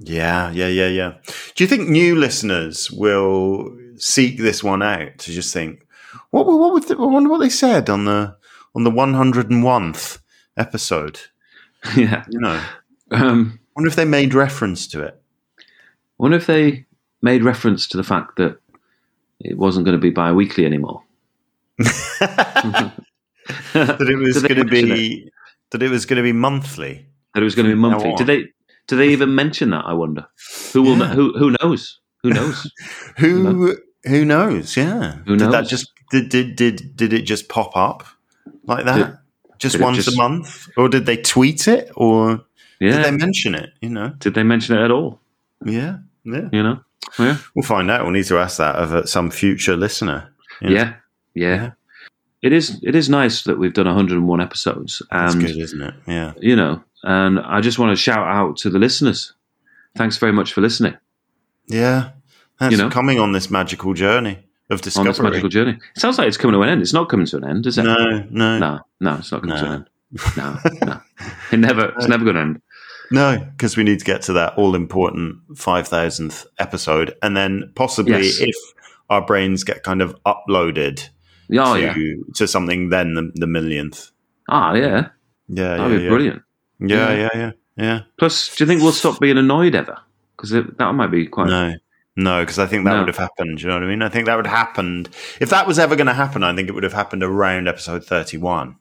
[0.00, 1.12] Yeah, yeah, yeah, yeah.
[1.56, 5.84] Do you think new listeners will seek this one out to just think,
[6.30, 8.36] what, what, was the, I wonder what they said on the
[8.74, 10.18] on the 101th
[10.56, 11.20] episode?
[11.96, 12.24] yeah.
[12.28, 12.60] You know,
[13.10, 15.20] Um, wonder if they made reference to it.
[15.58, 15.62] I
[16.18, 16.86] wonder if they
[17.22, 18.58] made reference to the fact that
[19.40, 21.02] it wasn't going to be bi-weekly anymore.
[21.78, 22.92] that
[23.72, 25.30] it was going to be
[25.70, 27.06] that it was going to be monthly.
[27.34, 28.14] That it was going to be monthly.
[28.16, 28.44] Did they?
[28.88, 29.84] do they even mention that?
[29.86, 30.26] I wonder.
[30.72, 30.98] Who will?
[30.98, 31.14] Yeah.
[31.14, 31.38] Who?
[31.38, 32.00] Who knows?
[32.22, 32.72] Who knows?
[33.18, 34.76] Who who knows?
[34.76, 35.18] Yeah.
[35.26, 38.04] Who Did that just did did did, did it just pop up
[38.64, 39.20] like that?
[39.58, 42.44] Just did once just- a month, or did they tweet it, or
[42.80, 42.92] Yeah.
[42.96, 43.70] did they mention it?
[43.80, 44.12] You know.
[44.18, 45.20] Did they mention it at all?
[45.64, 45.98] Yeah.
[46.24, 46.48] Yeah.
[46.52, 46.80] You know.
[47.18, 47.38] Yeah.
[47.54, 48.02] We'll find out.
[48.04, 50.28] We'll need to ask that of uh, some future listener.
[50.60, 50.74] you know.
[50.76, 50.94] Yeah.
[51.34, 51.70] Yeah.
[52.42, 52.78] It is.
[52.82, 55.94] It is nice that we've done 101 episodes, That's and good, isn't it?
[56.06, 56.32] Yeah.
[56.40, 59.32] you know, and I just want to shout out to the listeners.
[59.96, 60.94] Thanks very much for listening
[61.66, 62.10] Yeah.
[62.60, 62.90] That's You know?
[62.90, 64.38] coming on this magical journey
[64.70, 65.10] of on discovery.
[65.12, 65.78] this magical journey.
[65.96, 66.82] It sounds like it's coming to an end.
[66.82, 67.84] It's not coming to an end, is it?
[67.84, 67.94] no,
[68.30, 69.90] no, no, no, it's not coming to an end.
[70.36, 70.56] No,
[70.86, 71.00] no,
[71.52, 71.92] it never.
[71.96, 72.62] It's never going to end.
[73.10, 77.14] No, because we need to get to that all important 5,000th episode.
[77.22, 78.40] And then possibly Yes.
[78.40, 78.56] if
[79.08, 81.08] our brains get kind of uploaded
[81.52, 81.94] Oh to, yeah.
[82.34, 84.10] to something, then the, the millionth.
[84.50, 85.08] Ah yeah.
[85.48, 86.08] Yeah, That'd yeah, be yeah.
[86.10, 86.42] brilliant.
[86.80, 87.12] Yeah, Yeah.
[87.16, 88.00] yeah, yeah, yeah.
[88.18, 89.98] Plus, do you think we'll stop being annoyed ever?
[90.36, 91.48] Because that might be quite.
[91.48, 91.74] No,
[92.18, 92.98] no, because I think that No.
[92.98, 93.58] would have happened.
[93.58, 94.02] Do you know what I mean?
[94.02, 95.08] I think that would have happened.
[95.40, 98.04] If that was ever going to happen, I think it would have happened around episode
[98.04, 98.76] 31.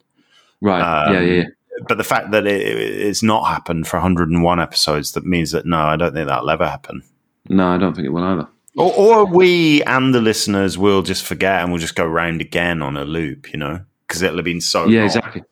[0.62, 0.82] Right.
[0.82, 1.44] Um, yeah, yeah, yeah.
[1.88, 5.78] But the fact that it, it's not happened for 101 episodes, that means that no,
[5.80, 7.04] I don't think that'll ever happen.
[7.48, 8.48] No, I don't think it will either.
[8.76, 12.82] Or, or we and the listeners will just forget and we'll just go round again
[12.82, 14.86] on a loop, you know, because it'll have been so.
[14.88, 15.06] yeah, long.
[15.06, 15.44] exactly.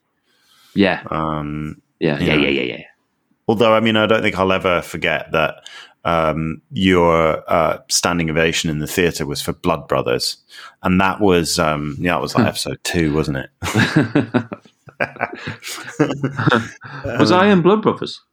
[0.74, 2.36] Yeah, Um, yeah, yeah, Yeah.
[2.36, 2.84] yeah, yeah, yeah.
[3.48, 5.68] although, I mean, I don't think I'll ever forget that
[6.06, 10.38] um, your uh, standing ovation in the theatre was for Blood Brothers,
[10.84, 13.50] and that was um, yeah, it was like episode two, wasn't it?
[17.20, 18.22] Was I in Blood Brothers?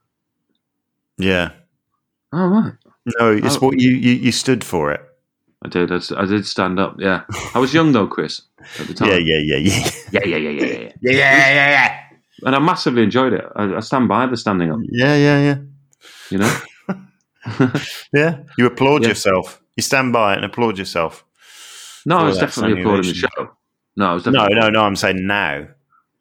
[1.18, 1.50] Yeah.
[2.32, 2.72] Oh right,
[3.18, 3.66] No, it's Oh.
[3.66, 5.00] what you, you you stood for it.
[5.62, 5.92] I did.
[5.92, 6.96] I did stand up.
[6.98, 7.22] Yeah,
[7.54, 8.40] I was young though, Chris,
[8.80, 9.08] at the time.
[9.10, 10.92] Yeah, yeah, yeah, yeah, yeah, yeah, yeah, yeah, yeah.
[11.02, 11.98] yeah, yeah, yeah,
[12.46, 13.44] And I massively enjoyed it.
[13.54, 14.80] I, I stand by the standing up.
[14.90, 15.58] yeah, yeah, yeah.
[16.30, 16.56] You know.
[18.14, 19.08] Yeah, you applaud Yeah.
[19.08, 19.60] yourself.
[19.76, 21.24] You stand by it and applaud yourself.
[22.04, 23.50] No, I was definitely applauding the show.
[23.96, 24.60] No, I was No, definitely.
[24.60, 24.80] no, no.
[24.84, 25.66] I'm saying now.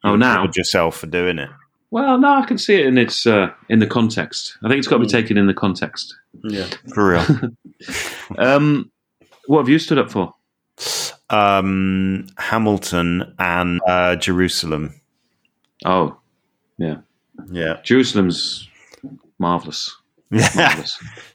[0.04, 0.40] Oh, now?
[0.40, 1.50] applaud yourself for doing it.
[1.90, 4.56] Well, no, I can see it in its uh, in the context.
[4.64, 5.10] I think it's got to be Mm.
[5.10, 6.14] taken in the context.
[6.44, 7.26] Yeah, for real.
[8.38, 8.90] Um,
[9.46, 10.34] what have you stood up for?
[11.30, 14.94] um, Hamilton and uh, Jerusalem.
[15.84, 16.16] Oh,
[16.78, 16.98] yeah,
[17.50, 18.68] Yeah, Jerusalem's
[19.38, 19.94] marvelous.
[20.32, 20.84] Yeah.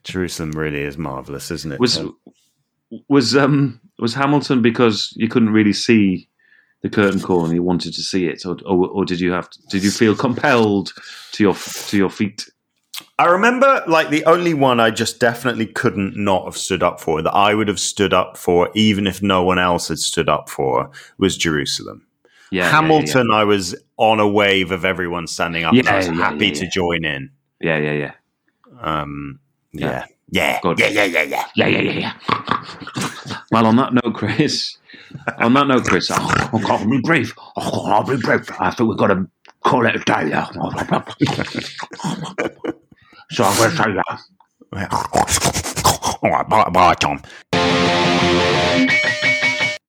[0.03, 1.79] Jerusalem really is marvelous, isn't it?
[1.79, 2.01] was
[3.09, 6.29] was um was Hamilton because you couldn't really see
[6.81, 9.49] the curtain call and you wanted to see it, or or, or did you have
[9.49, 10.93] to, did you feel compelled
[11.33, 12.47] to your to your feet?
[13.19, 17.21] I remember, like the only one I just definitely couldn't not have stood up for
[17.21, 20.49] that I would have stood up for, even if no one else had stood up
[20.49, 22.07] for, was Jerusalem.
[22.51, 25.73] Yeah, yeah, Hamilton, I was on a wave of everyone standing up.
[25.73, 27.29] and I was yeah, happy yeah, to join in.
[27.59, 28.11] Yeah, yeah, yeah,
[28.81, 29.39] Um,
[29.73, 30.05] Yeah.
[30.29, 31.45] yeah, yeah, yeah, yeah, yeah, yeah.
[31.55, 32.13] yeah, yeah, yeah, yeah.
[33.51, 34.77] well, on that note, Chris.
[35.39, 37.33] On that note, Chris, oh, oh, God, I'll be brief.
[37.57, 38.49] Oh, God, I'll be brief.
[38.61, 39.27] I think we've got to
[39.63, 40.29] call it a day.
[40.29, 40.45] Yeah.
[43.31, 44.19] so I'm going to say that.
[46.23, 47.21] All right, bye, bye, Tom.